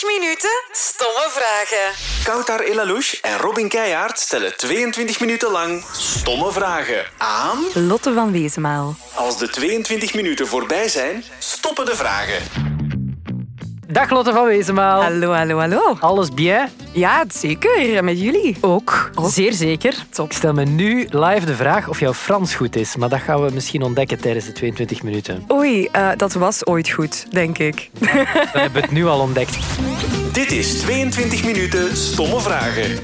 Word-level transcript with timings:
22 0.00 0.18
minuten 0.20 0.50
stomme 0.72 1.28
vragen. 1.30 1.94
Koutar 2.24 2.60
Elalouche 2.60 3.18
en 3.20 3.38
Robin 3.38 3.68
Keijaard 3.68 4.18
stellen 4.18 4.56
22 4.56 5.20
minuten 5.20 5.50
lang 5.50 5.84
stomme 5.92 6.52
vragen 6.52 7.04
aan... 7.18 7.58
Lotte 7.74 8.12
van 8.12 8.32
Wezenmaal. 8.32 8.96
Als 9.14 9.38
de 9.38 9.48
22 9.48 10.14
minuten 10.14 10.46
voorbij 10.46 10.88
zijn, 10.88 11.24
stoppen 11.38 11.84
de 11.84 11.96
vragen. 11.96 12.69
Dag 13.92 14.10
Lotte 14.10 14.32
van 14.32 14.44
Wezenmaal. 14.44 15.02
Hallo, 15.02 15.32
hallo, 15.32 15.58
hallo. 15.58 15.96
Alles 16.00 16.28
bien? 16.28 16.68
Ja, 16.92 17.24
zeker. 17.28 17.96
En 17.96 18.04
met 18.04 18.20
jullie? 18.20 18.56
Ook. 18.60 19.10
Zeer 19.22 19.52
zeker. 19.52 20.04
Ik 20.24 20.32
stel 20.32 20.52
me 20.52 20.64
nu 20.64 21.06
live 21.10 21.46
de 21.46 21.54
vraag 21.54 21.88
of 21.88 22.00
jouw 22.00 22.14
Frans 22.14 22.54
goed 22.54 22.76
is, 22.76 22.96
maar 22.96 23.08
dat 23.08 23.20
gaan 23.20 23.44
we 23.44 23.50
misschien 23.52 23.82
ontdekken 23.82 24.20
tijdens 24.20 24.44
de 24.44 24.52
22 24.52 25.02
minuten. 25.02 25.44
Oei, 25.52 25.88
eh, 25.92 26.08
dat 26.16 26.32
was 26.32 26.66
ooit 26.66 26.90
goed, 26.90 27.32
denk 27.32 27.58
ik. 27.58 27.90
Dan 27.98 28.08
hebben 28.52 28.72
we 28.72 28.80
het 28.80 28.90
nu 28.90 29.06
al 29.06 29.20
ontdekt. 29.20 29.58
Dit 30.32 30.50
is 30.50 30.80
22 30.80 31.44
minuten 31.44 31.96
stomme 31.96 32.40
vragen. 32.40 32.94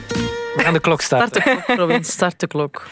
We 0.57 0.63
gaan 0.63 0.73
de 0.73 0.81
klok 0.81 1.01
starten. 1.01 1.41
Start 1.41 1.57
de 1.57 1.63
klok, 1.65 1.79
Robin. 1.79 2.05
Start 2.05 2.41
de 2.41 2.47
klok. 2.47 2.87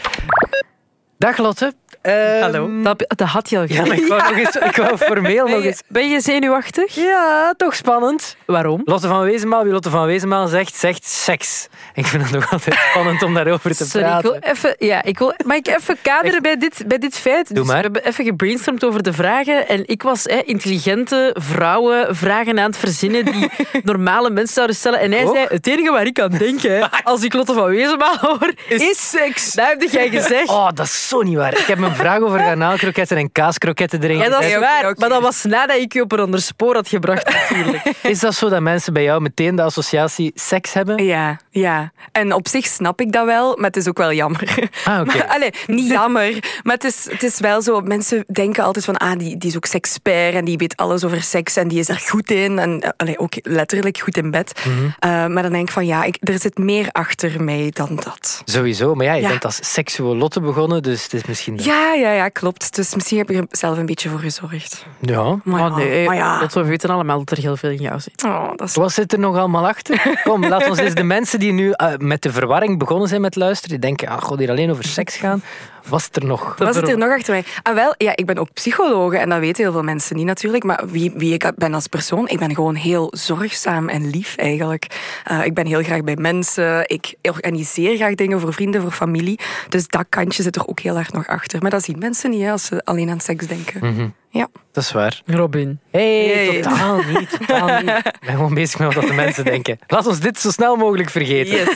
Dag 1.19 1.38
Lotte. 1.38 1.74
Ehm, 2.05 2.41
Hallo. 2.41 2.83
Dat, 2.83 3.05
dat 3.17 3.29
had 3.29 3.51
je 3.51 3.57
al 3.57 3.63
Ja, 3.63 3.69
gezegd. 3.69 3.89
maar 3.89 3.97
ik 3.99 4.07
wou, 4.07 4.23
nog 4.23 4.39
eens, 4.39 4.57
ik 4.57 4.77
wou 4.77 4.97
formeel 4.97 5.47
nog 5.47 5.63
eens... 5.65 5.83
Ben 5.89 6.09
je 6.11 6.21
zenuwachtig? 6.21 6.95
Ja, 6.95 7.55
toch 7.57 7.75
spannend. 7.75 8.37
Waarom? 8.47 8.83
Lotte 8.85 9.09
van 9.09 9.23
Wezenmaal, 9.25 9.63
wie 9.63 9.73
Lotte 9.73 9.91
van 9.91 10.07
Wezenmaal 10.07 10.47
zegt, 10.47 10.75
zegt 10.77 11.07
seks. 11.07 11.69
Ik 11.95 12.07
vind 12.07 12.23
het 12.23 12.33
nog 12.33 12.53
altijd 12.53 12.77
spannend 12.91 13.23
om 13.23 13.35
daarover 13.35 13.77
te 13.77 13.85
Sorry, 13.85 14.07
ik 14.07 14.13
praten. 14.13 14.30
wil 14.30 14.41
even, 14.51 14.75
ja, 14.79 15.03
ik 15.03 15.19
wil, 15.19 15.35
mag 15.45 15.57
ik 15.57 15.67
even 15.69 15.97
kaderen 16.03 16.43
bij 16.43 16.57
dit, 16.57 16.83
bij 16.87 16.99
dit 16.99 17.15
feit? 17.19 17.47
Doe 17.47 17.57
Dus 17.57 17.67
maar. 17.67 17.77
We 17.77 17.83
hebben 17.83 18.05
even 18.07 18.25
gebrainstormd 18.25 18.85
over 18.85 19.02
de 19.02 19.13
vragen 19.13 19.69
en 19.69 19.83
ik 19.87 20.02
was 20.02 20.25
hè, 20.25 20.41
intelligente 20.45 21.37
vrouwen 21.39 22.16
vragen 22.16 22.59
aan 22.59 22.66
het 22.66 22.77
verzinnen 22.77 23.25
die 23.25 23.51
normale 23.83 24.30
mensen 24.30 24.55
zouden 24.55 24.77
stellen. 24.77 25.01
En 25.01 25.13
hij 25.13 25.25
Ook? 25.25 25.35
zei, 25.35 25.47
het 25.49 25.66
enige 25.66 25.91
waar 25.91 26.07
ik 26.07 26.21
aan 26.21 26.30
denk 26.30 26.61
hè, 26.61 26.80
als 27.02 27.23
ik 27.23 27.33
Lotte 27.35 27.55
van 27.55 27.66
Wezenmaal 27.71 28.16
hoor, 28.21 28.52
is, 28.68 29.11
seks. 29.11 29.52
Dat 29.52 29.66
heb 29.66 29.83
jij 29.91 30.09
gezegd. 30.11 30.49
Oh, 30.49 30.68
dat 30.74 30.87
is 30.87 31.09
zo 31.09 31.23
niet 31.23 31.37
waar. 31.37 31.52
Ik 31.59 31.66
heb 31.66 31.79
een 31.95 32.00
vraag 32.00 32.20
over 32.20 32.38
garnaalkroketten 32.38 33.16
en 33.16 33.32
kaaskroketten 33.32 34.02
erin 34.02 34.16
Ja, 34.16 34.28
dat 34.28 34.45
is 34.45 34.56
waar, 34.59 34.95
maar 34.98 35.09
dat 35.09 35.23
was 35.23 35.45
nadat 35.45 35.76
ik 35.76 35.92
je 35.92 36.00
op 36.02 36.12
een 36.12 36.18
ander 36.20 36.40
spoor 36.42 36.74
had 36.74 36.88
gebracht 36.88 37.32
natuurlijk. 37.32 37.82
Is 38.02 38.20
dat 38.20 38.34
zo 38.34 38.48
dat 38.48 38.60
mensen 38.60 38.92
bij 38.92 39.02
jou 39.02 39.20
meteen 39.20 39.56
de 39.56 39.62
associatie 39.62 40.32
seks 40.34 40.72
hebben? 40.72 41.04
Ja, 41.04 41.38
ja. 41.50 41.92
En 42.12 42.32
op 42.32 42.48
zich 42.48 42.66
snap 42.66 43.00
ik 43.00 43.12
dat 43.12 43.24
wel, 43.26 43.56
maar 43.56 43.66
het 43.66 43.76
is 43.76 43.88
ook 43.88 43.98
wel 43.98 44.12
jammer. 44.12 44.68
Ah, 44.84 45.00
oké. 45.00 45.26
Allee, 45.28 45.50
niet 45.66 45.90
jammer, 45.90 46.60
maar 46.62 46.74
het 46.74 46.84
is, 46.84 47.06
het 47.10 47.22
is 47.22 47.40
wel 47.40 47.62
zo. 47.62 47.80
Mensen 47.80 48.24
denken 48.32 48.65
altijd 48.65 48.84
van, 48.84 48.96
ah, 48.96 49.18
die, 49.18 49.37
die 49.37 49.50
is 49.50 49.56
ook 49.56 49.66
sekspert 49.66 50.34
en 50.34 50.45
die 50.45 50.56
weet 50.56 50.76
alles 50.76 51.04
over 51.04 51.22
seks 51.22 51.56
en 51.56 51.68
die 51.68 51.78
is 51.78 51.88
er 51.88 51.96
goed 52.09 52.30
in. 52.30 52.59
En 52.59 52.95
allee, 52.96 53.18
ook 53.18 53.32
letterlijk 53.42 53.98
goed 53.98 54.16
in 54.16 54.30
bed. 54.30 54.60
Mhm. 54.65 54.84
Eh, 54.98 55.26
maar 55.26 55.42
dan 55.42 55.52
denk 55.52 55.66
ik 55.66 55.72
van, 55.72 55.87
ja, 55.87 56.04
ik, 56.04 56.16
er 56.20 56.38
zit 56.38 56.59
meer 56.59 56.88
achter 56.92 57.42
mij 57.42 57.70
dan 57.74 57.96
dat. 58.04 58.42
Sowieso, 58.45 58.95
maar 58.95 59.06
ja, 59.06 59.12
je 59.15 59.22
Ja. 59.22 59.28
bent 59.28 59.45
als 59.45 59.59
seksuolotte 59.72 60.40
begonnen, 60.40 60.82
dus 60.82 61.02
het 61.02 61.12
is 61.12 61.24
misschien... 61.24 61.56
dat. 61.56 61.66
Ja, 61.85 61.93
ja, 61.93 62.10
ja, 62.10 62.29
klopt. 62.29 62.74
Dus 62.74 62.95
misschien 62.95 63.18
heb 63.18 63.30
ik 63.30 63.37
er 63.37 63.46
zelf 63.51 63.79
een 63.79 63.87
beetje 63.87 64.09
voor 64.09 64.19
gezorgd. 64.19 64.87
Ja. 65.00 65.38
Maar 65.44 65.71
Oh 65.71 65.77
nee, 65.77 66.06
maar 66.06 66.16
ja. 66.16 66.38
dat 66.38 66.53
we 66.53 66.65
weten 66.65 66.91
allemaal 66.91 67.19
dat 67.19 67.31
er 67.31 67.43
heel 67.43 67.56
veel 67.56 67.71
in 67.71 67.81
jou 67.81 68.00
zit. 68.00 68.25
Oh, 68.25 68.49
dat 68.56 68.69
is... 68.69 68.75
Wat 68.75 68.93
zit 68.93 69.12
er 69.12 69.19
nog 69.19 69.37
allemaal 69.37 69.66
achter? 69.66 70.03
Kom, 70.25 70.47
laat 70.47 70.69
ons 70.69 70.78
eens 70.78 70.94
de 70.94 71.03
mensen 71.03 71.38
die 71.38 71.53
nu 71.53 71.71
eh, 71.71 71.93
met 71.99 72.22
de 72.22 72.32
verwarring 72.32 72.78
begonnen 72.78 73.09
zijn 73.09 73.21
met 73.21 73.37
luisteren, 73.37 73.71
die 73.71 73.88
denken, 73.88 74.09
ah, 74.09 74.22
god, 74.22 74.38
hier 74.38 74.50
alleen 74.50 74.71
over 74.71 74.84
seks 74.84 75.16
gaan. 75.16 75.43
Was 75.88 76.04
het 76.04 76.16
er 76.16 76.25
nog? 76.25 76.54
Wat 76.59 76.75
zit 76.75 76.88
er 76.88 76.99
nog 76.99 77.10
achter 77.10 77.32
mij? 77.32 77.44
Ah, 77.62 77.75
wel, 77.75 77.94
ja, 77.99 78.16
ik 78.16 78.27
ben 78.27 78.38
ook 78.38 78.53
psychologe 78.53 79.19
en 79.19 79.28
dat 79.28 79.38
weten 79.38 79.62
heel 79.62 79.72
veel 79.72 79.82
mensen 79.82 80.16
niet 80.16 80.27
natuurlijk. 80.27 80.65
Maar 80.65 80.82
wie, 80.87 81.12
wie 81.16 81.32
ik 81.32 81.53
ben 81.56 81.75
als 81.75 81.87
persoon, 81.87 82.28
ik 82.28 82.38
ben 82.38 82.54
gewoon 82.54 82.75
heel 82.75 83.09
zorgzaam 83.16 83.88
en 83.88 84.10
lief 84.10 84.37
eigenlijk. 84.37 84.87
Eh, 85.25 85.44
ik 85.44 85.55
ben 85.55 85.66
heel 85.66 85.82
graag 85.82 86.05
bij 86.05 86.16
mensen. 86.16 86.88
Ik 86.88 87.15
organiseer 87.22 87.97
graag 87.97 88.15
dingen 88.15 88.41
voor 88.41 88.53
vrienden, 88.53 88.81
voor 88.81 88.91
familie. 88.91 89.38
Dus 89.69 89.88
dat 89.88 90.06
kantje 90.09 90.43
zit 90.43 90.56
er 90.56 90.66
ook 90.66 90.81
heel 90.81 90.97
erg 90.97 91.12
nog 91.12 91.27
achter. 91.27 91.62
Maar 91.62 91.71
dat 91.71 91.84
zien 91.84 91.99
mensen 91.99 92.31
niet 92.31 92.43
hè, 92.43 92.51
als 92.51 92.65
ze 92.65 92.84
alleen 92.84 93.11
aan 93.11 93.21
seks 93.21 93.47
denken. 93.47 94.15
Ja. 94.31 94.49
Dat 94.72 94.84
is 94.84 94.93
waar. 94.93 95.22
Robin. 95.27 95.81
Hey, 95.99 96.27
Nee. 96.27 96.60
totaal 96.60 97.00
niet, 97.12 97.31
totaal 97.38 97.81
niet. 97.81 97.91
Ik 98.06 98.21
ben 98.21 98.34
gewoon 98.34 98.55
bezig 98.55 98.78
met 98.78 98.94
wat 98.94 99.06
de 99.06 99.12
mensen 99.12 99.44
denken. 99.44 99.78
Laat 99.87 100.06
ons 100.06 100.21
dit 100.21 100.41
zo 100.41 100.50
snel 100.50 100.77
mogelijk 100.77 101.10
vergeten. 101.10 101.59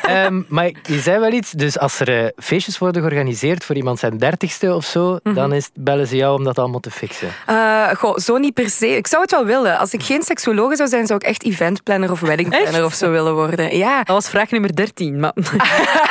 Ehm, 0.00 0.42
maar 0.48 0.70
je 0.82 0.98
zei 1.00 1.18
wel 1.18 1.32
iets, 1.32 1.50
dus 1.50 1.78
als 1.78 2.00
er 2.00 2.24
eh, 2.24 2.28
feestjes 2.36 2.78
worden 2.78 3.02
georganiseerd 3.02 3.64
voor 3.64 3.76
iemand 3.76 3.98
zijn 3.98 4.18
dertigste 4.18 4.74
of 4.74 4.84
zo, 4.84 5.18
dan 5.22 5.52
is, 5.52 5.70
bellen 5.74 6.06
ze 6.06 6.16
jou 6.16 6.38
om 6.38 6.44
dat 6.44 6.58
allemaal 6.58 6.80
te 6.80 6.90
fixen. 6.90 7.28
Eh, 7.46 7.88
goh, 7.94 8.16
zo 8.16 8.36
niet 8.36 8.54
per 8.54 8.70
se. 8.70 8.86
Ik 8.96 9.06
zou 9.06 9.22
het 9.22 9.30
wel 9.30 9.44
willen. 9.44 9.78
Als 9.78 9.92
ik 9.92 10.02
geen 10.02 10.22
seksologe 10.22 10.76
zou 10.76 10.88
zijn, 10.88 11.06
zou 11.06 11.18
ik 11.22 11.26
echt 11.26 11.44
eventplanner 11.44 12.10
of 12.10 12.20
weddingplanner 12.20 12.74
Echt? 12.74 12.84
of 12.84 12.94
zo 12.94 13.10
willen 13.10 13.34
worden. 13.34 13.76
Ja. 13.76 13.96
Dat 13.98 14.06
was 14.14 14.28
vraag 14.28 14.50
nummer 14.50 14.76
13. 14.76 15.20
Maar... 15.20 15.32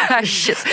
Ah, 0.08 0.24
shit. 0.24 0.64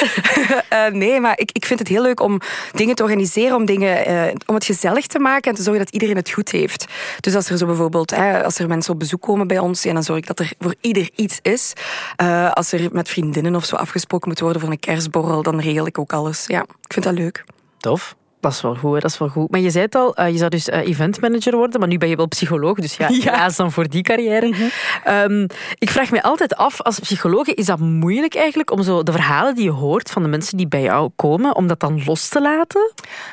Eh, 0.68 0.86
nee, 0.86 1.20
maar 1.20 1.38
ik, 1.38 1.50
ik 1.52 1.66
vind 1.66 1.78
het 1.78 1.88
heel 1.88 2.02
leuk 2.02 2.20
om 2.20 2.40
dingen 2.72 2.94
te 2.94 3.02
organiseren, 3.02 3.56
om, 3.56 3.64
dingen, 3.64 4.04
eh, 4.06 4.34
om 4.46 4.54
het 4.54 4.64
gezellig 4.64 5.06
te 5.06 5.18
maken 5.18 5.50
en 5.50 5.56
te 5.56 5.62
zorgen 5.62 5.84
dat 5.84 5.92
iedereen 5.94 6.16
het 6.16 6.30
goed 6.30 6.50
heeft. 6.50 6.75
Dus 7.20 7.34
als 7.34 7.50
er 7.50 7.58
zo 7.58 7.66
bijvoorbeeld, 7.66 8.10
hè, 8.10 8.44
als 8.44 8.58
er 8.58 8.68
mensen 8.68 8.92
op 8.92 8.98
bezoek 8.98 9.22
komen 9.22 9.46
bij 9.46 9.58
ons, 9.58 9.82
dan 9.82 10.02
zorg 10.02 10.18
ik 10.18 10.26
dat 10.26 10.38
er 10.38 10.52
voor 10.58 10.74
ieder 10.80 11.10
iets 11.14 11.38
is. 11.42 11.72
Eh, 12.16 12.50
als 12.52 12.72
er 12.72 12.88
met 12.92 13.08
vriendinnen 13.08 13.54
of 13.54 13.64
zo 13.64 13.76
afgesproken 13.76 14.28
moet 14.28 14.40
worden 14.40 14.60
voor 14.60 14.70
een 14.70 14.78
kerstborrel, 14.78 15.42
dan 15.42 15.60
regel 15.60 15.86
ik 15.86 15.98
ook 15.98 16.12
alles. 16.12 16.44
Ja, 16.46 16.62
ik 16.62 16.92
vind 16.92 17.04
dat 17.04 17.14
leuk. 17.14 17.44
Tof. 17.78 18.16
Dat 18.46 18.54
is 18.54 18.60
wel 18.60 18.74
goed, 18.74 18.94
hè, 18.94 18.98
dat 19.00 19.10
is 19.10 19.18
wel 19.18 19.28
goed. 19.28 19.50
Maar 19.50 19.60
je 19.60 19.70
zei 19.70 19.84
het 19.84 19.94
al, 19.94 20.14
eh, 20.14 20.30
je 20.30 20.36
zou 20.36 20.50
dus 20.50 20.68
eh, 20.68 20.86
eventmanager 20.86 21.56
worden, 21.56 21.80
maar 21.80 21.88
nu 21.88 21.98
ben 21.98 22.08
je 22.08 22.16
wel 22.16 22.28
psycholoog, 22.28 22.78
dus 22.78 22.96
ja, 22.96 23.08
helaas 23.12 23.56
dan 23.56 23.72
voor 23.72 23.88
die 23.88 24.02
carrière. 24.02 24.54
Ehm, 25.04 25.46
ik 25.78 25.90
vraag 25.90 26.10
me 26.10 26.22
altijd 26.22 26.56
af, 26.56 26.82
als 26.82 26.98
psycholoog, 26.98 27.46
is 27.46 27.66
dat 27.66 27.78
moeilijk 27.78 28.34
eigenlijk 28.34 28.70
om 28.70 28.82
zo 28.82 29.02
de 29.02 29.12
verhalen 29.12 29.54
die 29.54 29.64
je 29.64 29.70
hoort 29.70 30.10
van 30.10 30.22
de 30.22 30.28
mensen 30.28 30.56
die 30.56 30.68
bij 30.68 30.82
jou 30.82 31.10
komen, 31.16 31.56
om 31.56 31.66
dat 31.66 31.80
dan 31.80 32.02
los 32.04 32.28
te 32.28 32.40
laten? 32.40 32.92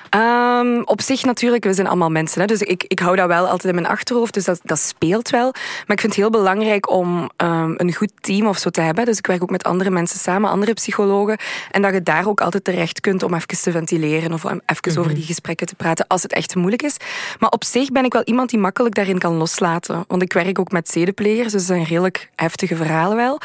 Ehm, 0.09 0.81
op 0.85 1.01
zich 1.01 1.25
natuurlijk, 1.25 1.63
we 1.63 1.73
zijn 1.73 1.87
allemaal 1.87 2.09
mensen. 2.09 2.41
Hè, 2.41 2.47
dus 2.47 2.61
ik, 2.61 2.83
ik 2.87 2.99
hou 2.99 3.15
dat 3.15 3.27
wel 3.27 3.43
altijd 3.47 3.73
in 3.75 3.81
mijn 3.81 3.93
achterhoofd. 3.93 4.33
Dus 4.33 4.45
dat, 4.45 4.59
dat 4.63 4.79
speelt 4.79 5.29
wel. 5.29 5.51
Maar 5.51 5.95
ik 5.95 5.99
vind 5.99 6.01
het 6.01 6.15
heel 6.15 6.29
belangrijk 6.29 6.89
om 6.89 7.29
ehm, 7.37 7.73
een 7.77 7.93
goed 7.93 8.11
team 8.19 8.47
of 8.47 8.57
zo 8.57 8.69
te 8.69 8.81
hebben. 8.81 9.05
Dus 9.05 9.17
ik 9.17 9.27
werk 9.27 9.43
ook 9.43 9.49
met 9.49 9.63
andere 9.63 9.89
mensen 9.89 10.19
samen, 10.19 10.49
andere 10.49 10.73
psychologen. 10.73 11.37
En 11.71 11.81
dat 11.81 11.93
je 11.93 12.03
daar 12.03 12.27
ook 12.27 12.41
altijd 12.41 12.63
terecht 12.63 12.99
kunt 12.99 13.23
om 13.23 13.33
even 13.33 13.47
te 13.47 13.71
ventileren 13.71 14.33
of 14.33 14.43
even 14.65 15.02
over 15.03 15.15
die 15.15 15.25
gesprekken 15.25 15.67
te 15.67 15.75
praten 15.75 16.07
als 16.07 16.23
het 16.23 16.33
echt 16.33 16.55
moeilijk 16.55 16.81
is. 16.81 16.97
Maar 17.39 17.49
op 17.49 17.63
zich 17.63 17.91
ben 17.91 18.05
ik 18.05 18.13
wel 18.13 18.23
iemand 18.23 18.49
die 18.49 18.59
makkelijk 18.59 18.95
daarin 18.95 19.19
kan 19.19 19.33
loslaten. 19.33 20.03
Want 20.07 20.21
ik 20.21 20.33
werk 20.33 20.59
ook 20.59 20.71
met 20.71 20.89
zedeplegers, 20.89 21.51
dus 21.51 21.51
dat 21.51 21.75
zijn 21.75 21.83
redelijk 21.83 22.29
heftige 22.35 22.75
verhalen 22.75 23.17
wel. 23.17 23.39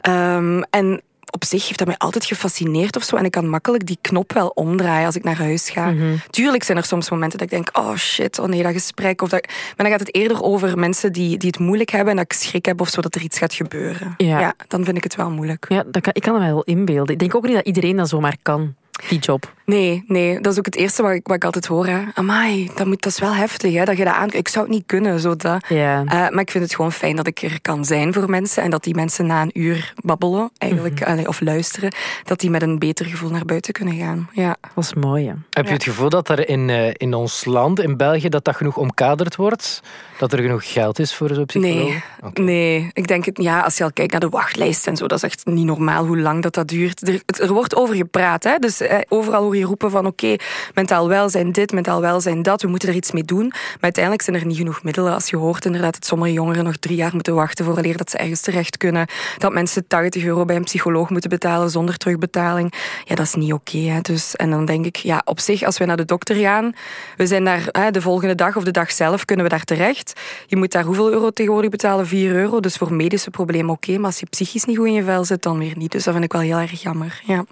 Ehm, 0.00 0.62
en 0.70 1.02
op 1.34 1.44
zich 1.44 1.66
heeft 1.66 1.78
dat 1.78 1.86
mij 1.86 1.96
altijd 1.98 2.24
gefascineerd 2.24 2.96
of 2.96 3.02
zo. 3.02 3.16
En 3.16 3.24
ik 3.24 3.30
kan 3.30 3.48
makkelijk 3.48 3.86
die 3.86 3.98
knop 4.00 4.32
wel 4.32 4.48
omdraaien 4.48 5.06
als 5.06 5.16
ik 5.16 5.24
naar 5.24 5.38
huis 5.38 5.70
ga. 5.70 5.94
Tuurlijk 6.30 6.62
zijn 6.62 6.78
er 6.78 6.84
soms 6.84 7.10
momenten 7.10 7.38
dat 7.38 7.52
ik 7.52 7.54
denk, 7.54 7.78
oh 7.78 7.96
shit, 7.96 8.38
oh 8.38 8.46
nee, 8.46 8.62
dat 8.62 8.72
gesprek. 8.72 9.22
Of 9.22 9.28
dat... 9.28 9.46
Maar 9.46 9.74
dan 9.76 9.88
gaat 9.88 10.00
het 10.00 10.14
eerder 10.14 10.42
over 10.42 10.78
mensen 10.78 11.12
die, 11.12 11.36
die 11.36 11.48
het 11.48 11.58
moeilijk 11.58 11.90
hebben 11.90 12.10
en 12.10 12.16
dat 12.16 12.24
ik 12.24 12.32
schrik 12.32 12.64
heb 12.64 12.80
of 12.80 12.88
zo 12.88 13.00
dat 13.00 13.14
er 13.14 13.22
iets 13.22 13.38
gaat 13.38 13.54
gebeuren. 13.54 14.14
Ja. 14.16 14.54
dan 14.68 14.84
vind 14.84 14.96
ik 14.96 15.02
het 15.02 15.16
wel 15.16 15.30
moeilijk. 15.30 15.66
Ja, 15.68 15.84
dat 15.86 16.02
kan, 16.02 16.12
ik 16.14 16.22
kan 16.22 16.32
me 16.32 16.40
wel 16.40 16.62
inbeelden. 16.62 17.12
Ik 17.12 17.18
denk 17.18 17.34
ook 17.34 17.46
niet 17.46 17.54
dat 17.54 17.66
iedereen 17.66 17.96
dat 17.96 18.08
zomaar 18.08 18.36
kan, 18.42 18.74
die 19.08 19.18
job. 19.18 19.52
Nee, 19.64 20.04
nee, 20.06 20.40
dat 20.40 20.52
is 20.52 20.58
ook 20.58 20.64
het 20.64 20.76
eerste 20.76 21.02
wat 21.02 21.12
ik, 21.12 21.26
wat 21.26 21.36
ik 21.36 21.44
altijd 21.44 21.66
hoor. 21.66 21.86
Hè. 21.86 22.02
Amai, 22.14 22.70
dat, 22.74 22.86
moet, 22.86 23.02
dat 23.02 23.12
is 23.12 23.18
wel 23.18 23.34
heftig, 23.34 23.74
hè, 23.74 23.84
dat 23.84 23.96
je 23.96 24.04
dat 24.04 24.14
aan... 24.14 24.32
Ik 24.32 24.48
zou 24.48 24.64
het 24.64 24.74
niet 24.74 24.86
kunnen, 24.86 25.20
zo 25.20 25.36
dat. 25.36 25.64
Ja. 25.68 26.04
Eh, 26.04 26.10
maar 26.10 26.40
ik 26.40 26.50
vind 26.50 26.64
het 26.64 26.74
gewoon 26.74 26.92
fijn 26.92 27.16
dat 27.16 27.26
ik 27.26 27.42
er 27.42 27.60
kan 27.60 27.84
zijn 27.84 28.12
voor 28.12 28.30
mensen 28.30 28.62
en 28.62 28.70
dat 28.70 28.84
die 28.84 28.94
mensen 28.94 29.26
na 29.26 29.42
een 29.42 29.50
uur 29.60 29.92
babbelen, 29.96 30.50
eigenlijk, 30.58 31.02
allee, 31.02 31.28
of 31.28 31.40
luisteren, 31.40 31.94
dat 32.24 32.40
die 32.40 32.50
met 32.50 32.62
een 32.62 32.78
beter 32.78 33.06
gevoel 33.06 33.30
naar 33.30 33.44
buiten 33.44 33.72
kunnen 33.72 33.94
gaan. 33.94 34.28
Ja. 34.32 34.56
Dat 34.74 34.84
is 34.84 34.94
mooi, 34.94 35.26
hè. 35.26 35.32
Heb 35.50 35.66
je 35.66 35.72
het 35.72 35.84
gevoel 35.84 36.08
dat 36.08 36.28
er 36.28 36.48
in, 36.48 36.70
eh, 36.70 36.90
in 36.92 37.14
ons 37.14 37.44
land, 37.44 37.80
in 37.80 37.96
België, 37.96 38.28
dat 38.28 38.44
dat 38.44 38.56
genoeg 38.56 38.76
omkaderd 38.76 39.36
wordt? 39.36 39.82
Dat 40.18 40.32
er 40.32 40.38
genoeg 40.38 40.72
geld 40.72 40.98
is 40.98 41.14
voor 41.14 41.34
zo'n 41.34 41.46
psycholoog? 41.46 41.74
Nee, 41.76 42.02
nee, 42.34 42.90
ik 42.92 43.06
denk 43.06 43.24
het, 43.24 43.42
ja, 43.42 43.60
als 43.60 43.76
je 43.76 43.84
al 43.84 43.92
kijkt 43.92 44.12
naar 44.12 44.20
de 44.20 44.28
wachtlijst 44.28 44.86
en 44.86 44.96
zo, 44.96 45.06
dat 45.06 45.18
is 45.18 45.24
echt 45.24 45.46
niet 45.46 45.66
normaal 45.66 46.06
hoe 46.06 46.18
lang 46.18 46.42
dat, 46.42 46.54
dat 46.54 46.68
duurt. 46.68 47.08
Er, 47.08 47.22
er 47.26 47.52
wordt 47.52 47.74
over 47.74 47.94
gepraat, 47.94 48.44
hè? 48.44 48.58
dus 48.58 48.80
eh, 48.80 48.98
overal 49.08 49.53
je 49.58 49.64
roepen 49.64 49.90
van 49.90 50.06
oké, 50.06 50.36
mentaal 50.74 51.08
welzijn 51.08 51.52
dit, 51.52 51.72
mentaal 51.72 52.00
welzijn 52.00 52.42
dat, 52.42 52.62
we 52.62 52.68
moeten 52.68 52.88
er 52.88 52.94
iets 52.94 53.12
mee 53.12 53.24
doen. 53.24 53.46
Maar 53.46 53.78
uiteindelijk 53.80 54.24
zijn 54.24 54.36
er 54.36 54.46
niet 54.46 54.56
genoeg 54.56 54.82
middelen. 54.82 55.14
Als 55.14 55.30
je 55.30 55.36
hoort 55.36 55.64
inderdaad 55.64 55.92
dat 55.92 56.06
sommige 56.06 56.32
jongeren 56.32 56.64
nog 56.64 56.76
drie 56.76 56.96
jaar 56.96 57.12
moeten 57.12 57.34
wachten 57.34 57.64
voor 57.64 57.82
dat 57.82 58.10
ze 58.10 58.18
ergens 58.18 58.40
terecht 58.40 58.76
kunnen, 58.76 59.06
dat 59.38 59.52
mensen 59.52 59.86
80 59.86 60.24
euro 60.24 60.44
bij 60.44 60.56
een 60.56 60.64
psycholoog 60.64 61.10
moeten 61.10 61.30
betalen 61.30 61.70
zonder 61.70 61.96
terugbetaling, 61.96 62.72
ja, 63.04 63.14
dat 63.14 63.26
is 63.26 63.34
niet 63.34 63.52
oké. 63.52 63.98
dus, 64.02 64.36
en 64.36 64.50
dan 64.50 64.64
denk 64.64 64.86
ik, 64.86 64.96
ja, 64.96 65.22
op 65.24 65.40
zich, 65.40 65.62
als 65.62 65.78
we 65.78 65.84
naar 65.84 65.96
de 65.96 66.04
dokter 66.04 66.36
gaan, 66.36 66.72
we 67.16 67.26
zijn 67.26 67.44
daar 67.44 67.68
hè, 67.70 67.90
de 67.90 68.00
volgende 68.00 68.34
dag 68.34 68.56
of 68.56 68.64
de 68.64 68.70
dag 68.70 68.92
zelf 68.92 69.24
kunnen 69.24 69.44
we 69.44 69.50
daar 69.50 69.64
terecht. 69.64 70.20
Je 70.46 70.56
moet 70.56 70.72
daar 70.72 70.84
hoeveel 70.84 71.10
euro 71.12 71.30
tegenwoordig 71.30 71.70
betalen? 71.70 72.06
4 72.06 72.34
euro. 72.34 72.60
Dus 72.60 72.76
voor 72.76 72.92
medische 72.92 73.30
problemen 73.30 73.70
oké, 73.74 73.96
maar 73.96 74.06
als 74.06 74.20
je 74.20 74.26
psychisch 74.26 74.64
niet 74.64 74.76
goed 74.76 74.86
in 74.86 74.92
je 74.92 75.04
vel 75.04 75.24
zit, 75.24 75.42
dan 75.42 75.58
weer 75.58 75.76
niet. 75.76 75.92
Dus 75.92 76.04
dat 76.04 76.12
vind 76.12 76.24
ik 76.24 76.32
wel 76.32 76.40
heel 76.40 76.58
erg 76.58 76.82
jammer. 76.82 77.22
Ja. 77.24 77.44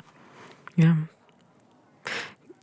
Ja. 0.75 0.96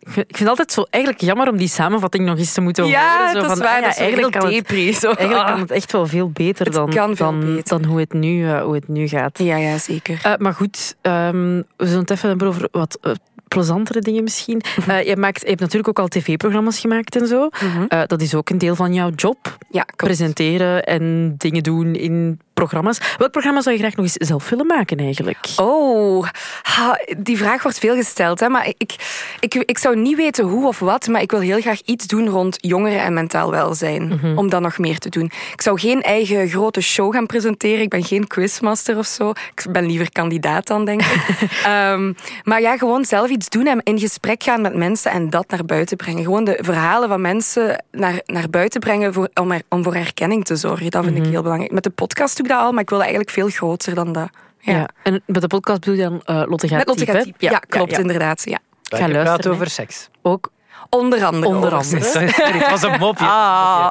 Ik 0.09 0.15
vind 0.15 0.39
het 0.39 0.47
altijd 0.47 0.71
zo 0.71 0.83
eigenlijk 0.89 1.23
jammer 1.23 1.47
om 1.49 1.57
die 1.57 1.67
samenvatting 1.67 2.25
nog 2.25 2.37
eens 2.37 2.53
te 2.53 2.61
moeten 2.61 2.83
horen. 2.83 2.99
Ja, 2.99 3.31
Zo 3.33 3.41
dat 3.41 3.51
is 3.51 3.57
waar. 3.57 3.67
ah 3.67 3.75
ja, 3.75 3.81
dat 3.81 3.89
is 3.89 3.97
eigenlijk 3.97 4.31
kan 4.31 4.53
het. 4.53 4.95
Zo. 4.95 5.07
eigenlijk 5.11 5.45
kan 5.45 5.53
Ah. 5.55 5.59
het 5.59 5.71
echt 5.71 5.91
wel 5.91 6.07
veel 6.07 6.29
beter 6.29 6.65
Het 6.65 6.73
dan, 6.73 6.91
veel 6.93 7.15
dan, 7.15 7.39
beter. 7.55 7.63
dan 7.79 7.85
hoe, 7.85 7.99
het 7.99 8.13
nu, 8.13 8.49
eh, 8.49 8.61
hoe 8.61 8.73
het 8.75 8.87
nu 8.87 9.07
gaat. 9.07 9.39
Ja, 9.39 9.55
ja, 9.57 9.77
zeker. 9.77 10.19
Eh, 10.23 10.33
maar 10.37 10.53
goed, 10.53 10.95
ehm, 11.01 11.55
we 11.77 11.85
zullen 11.85 11.99
het 11.99 12.09
even 12.11 12.29
hebben 12.29 12.47
over 12.47 12.67
wat 12.71 12.97
eh, 13.01 13.11
plezantere 13.47 13.99
dingen 13.99 14.23
misschien. 14.23 14.61
Eh, 14.87 15.03
je, 15.07 15.15
maakt, 15.17 15.41
je 15.41 15.47
hebt 15.47 15.59
natuurlijk 15.59 15.87
ook 15.87 15.99
al 15.99 16.07
tv-programma's 16.07 16.79
gemaakt 16.79 17.15
en 17.15 17.27
zo. 17.27 17.49
Mhm. 17.63 18.05
Dat 18.07 18.21
is 18.21 18.35
ook 18.35 18.49
een 18.49 18.57
deel 18.57 18.75
van 18.75 18.93
jouw 18.93 19.09
job. 19.15 19.57
Ja. 19.69 19.85
Presenteren 19.95 20.83
en 20.83 21.35
dingen 21.37 21.63
doen 21.63 21.95
in 21.95 22.39
programma's. 22.59 22.99
Welk 23.17 23.31
programma 23.31 23.61
zou 23.61 23.75
je 23.75 23.81
graag 23.81 23.95
nog 23.95 24.05
eens 24.05 24.27
zelf 24.27 24.49
willen 24.49 24.65
maken 24.65 24.97
eigenlijk? 24.97 25.37
Oh, 25.55 26.27
ha, 26.61 26.99
die 27.17 27.37
vraag 27.37 27.63
wordt 27.63 27.79
veel 27.79 27.95
gesteld. 27.95 28.39
Hè? 28.39 28.49
Maar 28.49 28.67
ik, 28.77 28.95
ik, 29.39 29.53
ik 29.53 29.77
zou 29.77 29.95
niet 29.95 30.15
weten 30.15 30.45
hoe 30.45 30.67
of 30.67 30.79
wat, 30.79 31.07
maar 31.07 31.21
ik 31.21 31.31
wil 31.31 31.39
heel 31.39 31.61
graag 31.61 31.81
iets 31.85 32.07
doen 32.07 32.27
rond 32.27 32.57
jongeren 32.61 33.01
en 33.01 33.13
mentaal 33.13 33.51
welzijn. 33.51 34.19
Om 34.35 34.49
dat 34.49 34.61
nog 34.61 34.77
meer 34.77 34.97
te 34.99 35.09
doen. 35.09 35.31
Ik 35.53 35.61
zou 35.61 35.79
geen 35.79 36.01
eigen 36.01 36.49
grote 36.49 36.81
show 36.81 37.13
gaan 37.13 37.25
presenteren. 37.25 37.81
Ik 37.81 37.89
ben 37.89 38.03
geen 38.03 38.27
quizmaster 38.27 38.97
of 38.97 39.05
zo. 39.05 39.29
Ik 39.29 39.65
ben 39.71 39.85
liever 39.85 40.11
kandidaat 40.11 40.67
dan, 40.67 40.85
denk 40.85 41.01
ik. 41.01 41.07
Ehm, 41.63 42.13
maar 42.43 42.61
ja, 42.61 42.77
gewoon 42.77 43.05
zelf 43.05 43.29
iets 43.29 43.49
doen 43.49 43.67
en 43.67 43.81
in 43.83 43.99
gesprek 43.99 44.43
gaan 44.43 44.61
met 44.61 44.75
mensen 44.75 45.11
en 45.11 45.29
dat 45.29 45.49
naar 45.49 45.65
buiten 45.65 45.97
brengen. 45.97 46.23
Gewoon 46.23 46.43
de 46.43 46.59
verhalen 46.61 47.09
van 47.09 47.21
mensen 47.21 47.83
naar, 47.91 48.21
naar 48.25 48.49
buiten 48.49 48.79
brengen 48.79 49.13
voor, 49.13 49.29
om, 49.33 49.51
er, 49.51 49.61
om 49.69 49.83
voor 49.83 49.95
herkenning 49.95 50.45
te 50.45 50.55
zorgen. 50.55 50.91
Dat 50.91 51.03
vind 51.03 51.17
ik 51.17 51.25
heel 51.25 51.41
belangrijk. 51.41 51.71
Met 51.71 51.83
de 51.83 51.89
podcast 51.89 52.37
doe 52.37 52.47
dat 52.49 52.59
al, 52.59 52.71
maar 52.71 52.81
ik 52.81 52.89
wil 52.89 52.99
eigenlijk 52.99 53.29
veel 53.29 53.47
groter 53.49 53.95
dan 53.95 54.11
dat. 54.13 54.29
Ja. 54.59 54.87
En 55.03 55.21
met 55.25 55.41
de 55.41 55.47
podcast 55.47 55.79
bedoel 55.79 55.95
je 55.95 56.01
dan 56.01 56.21
eh, 56.25 56.43
Lotte 56.49 56.67
gaat 56.67 56.77
Met 56.77 56.87
Lotte. 56.87 57.33
Ja, 57.37 57.59
klopt, 57.59 57.91
ja. 57.91 57.97
inderdaad. 57.97 58.41
Ja. 58.45 58.59
We 58.83 58.97
ga 58.97 59.09
luisteren, 59.09 59.51
over 59.51 59.69
seks. 59.69 60.09
Ook 60.21 60.51
Onder 60.89 61.25
andere. 61.25 61.53
Onder 61.53 61.73
andere. 61.75 62.17
het 62.43 62.69
was 62.69 62.83
een 62.83 62.99
mopje. 62.99 63.25
Ah. 63.25 63.87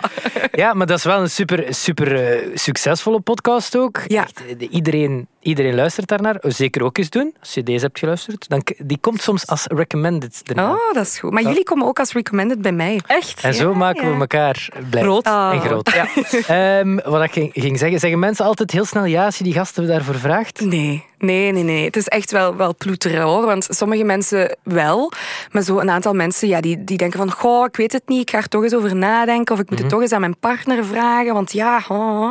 Ja, 0.53 0.75
maar 0.75 0.87
dat 0.87 0.99
is 0.99 1.05
wel 1.05 1.21
een 1.21 1.31
super, 1.31 1.75
super 1.75 2.25
eh, 2.25 2.51
succesvolle 2.55 3.21
podcast 3.21 3.77
ook. 3.77 4.01
Ja. 4.07 4.23
Echt, 4.23 4.43
eh, 4.49 4.59
de- 4.59 4.69
iedereen, 4.69 5.29
iedereen 5.41 5.75
luistert 5.75 6.09
daarnaar. 6.09 6.37
Zeker 6.43 6.83
ook 6.83 6.99
eens 6.99 7.11
doen, 7.11 7.35
als 7.41 7.55
je 7.55 7.63
deze 7.63 7.85
hebt 7.85 7.99
geluisterd. 7.99 8.49
Dan, 8.49 8.63
die 8.79 8.99
komt 9.01 9.23
soms 9.23 9.47
als 9.47 9.65
recommended. 9.67 10.43
erna. 10.45 10.71
Oh, 10.71 10.93
dat 10.93 11.07
is 11.07 11.19
goed. 11.19 11.31
Maar 11.31 11.43
jullie 11.43 11.65
komen 11.65 11.87
ook 11.87 11.99
als 11.99 12.13
recommended 12.13 12.63
bij 12.63 12.73
mij. 12.73 13.01
echt. 13.07 13.41
En 13.43 13.55
zo 13.55 13.75
maken 13.75 14.13
we 14.15 14.21
elkaar 14.21 14.69
blij. 14.91 15.03
Groot. 15.03 15.25
Ah. 15.25 15.51
En 15.53 15.61
groot. 15.61 15.91
Ja. 15.95 16.07
Ehm, 16.79 16.99
wat 17.05 17.23
ik 17.23 17.33
ging- 17.53 17.79
zeggen, 17.79 17.99
zeggen 17.99 18.19
mensen 18.19 18.45
altijd 18.45 18.71
heel 18.71 18.85
snel 18.85 19.05
ja 19.05 19.25
als 19.25 19.39
je 19.39 19.45
die 19.45 19.53
gasten 19.53 19.87
daarvoor 19.87 20.15
vraagt? 20.15 20.61
Nee, 20.61 21.05
nee, 21.19 21.53
nee, 21.53 21.63
nee. 21.63 21.85
Het 21.85 21.97
is 21.97 22.09
echt 22.09 22.31
wel, 22.31 22.57
wel 22.57 22.75
ploeteren 22.77 23.23
hoor. 23.23 23.47
Want 23.47 23.67
sommige 23.71 24.05
mensen 24.05 24.57
wel. 24.63 25.13
Maar 25.53 25.63
zo 25.63 25.79
een 25.79 25.91
aantal 25.91 26.15
mensen 26.15 26.49
ja, 26.49 26.61
die, 26.61 26.85
die 26.85 26.97
denken 26.97 27.19
van... 27.19 27.33
Goh, 27.33 27.65
ik 27.67 27.77
weet 27.77 27.93
het 27.93 28.03
niet. 28.09 28.21
Ik 28.21 28.31
ga 28.31 28.39
er 28.39 28.49
toch 28.49 28.63
eens 28.63 28.75
over 28.75 28.97
nadenken. 28.97 29.55
Of 29.55 29.61
ik 29.61 29.71
moet 29.71 29.79
het 29.79 29.89
toch 29.89 30.01
eens 30.01 30.13
aan 30.13 30.21
mijn 30.21 30.39
partner 30.39 30.85
vragen. 30.85 31.35
Want 31.35 31.53
ja... 31.53 31.83
oh. 31.89 32.31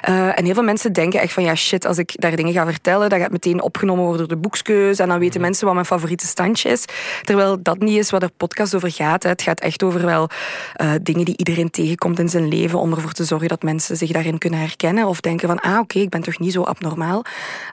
Eh, 0.00 0.38
en 0.38 0.44
heel 0.44 0.54
veel 0.54 0.62
mensen 0.62 0.92
denken 0.92 1.20
echt 1.20 1.32
van... 1.32 1.42
Ja, 1.42 1.54
shit, 1.54 1.84
als 1.86 1.98
ik 1.98 2.12
daar 2.14 2.36
dingen 2.36 2.45
ga 2.52 2.64
vertellen... 2.64 3.08
Dat 3.08 3.20
gaat 3.20 3.30
meteen 3.30 3.62
opgenomen 3.62 4.04
worden 4.04 4.28
door 4.28 4.36
de 4.36 4.42
boekskeuze. 4.42 5.02
En 5.02 5.08
dan 5.08 5.18
weten 5.18 5.40
mensen 5.40 5.64
wat 5.64 5.74
mijn 5.74 5.86
favoriete 5.86 6.26
standje 6.26 6.68
is. 6.68 6.84
Terwijl 7.22 7.62
dat 7.62 7.78
niet 7.78 7.98
is 7.98 8.10
waar 8.10 8.20
de 8.20 8.30
podcast 8.36 8.74
over 8.74 8.90
gaat. 8.90 9.22
Hè. 9.22 9.28
Het 9.28 9.42
gaat 9.42 9.60
echt 9.60 9.82
over 9.82 10.04
wel 10.04 10.28
eh, 10.74 10.90
dingen 11.02 11.24
die 11.24 11.36
iedereen 11.36 11.70
tegenkomt 11.70 12.18
in 12.18 12.28
zijn 12.28 12.48
leven. 12.48 12.78
Om 12.78 12.92
ervoor 12.92 13.12
te 13.12 13.24
zorgen 13.24 13.48
dat 13.48 13.62
mensen 13.62 13.96
zich 13.96 14.10
daarin 14.10 14.38
kunnen 14.38 14.60
herkennen. 14.60 15.06
Of 15.06 15.20
denken 15.20 15.48
van... 15.48 15.60
Ah, 15.60 15.78
oké, 15.78 15.98
ik 15.98 16.10
ben 16.10 16.22
toch 16.22 16.38
niet 16.38 16.52
zo 16.52 16.62
abnormaal. 16.62 17.24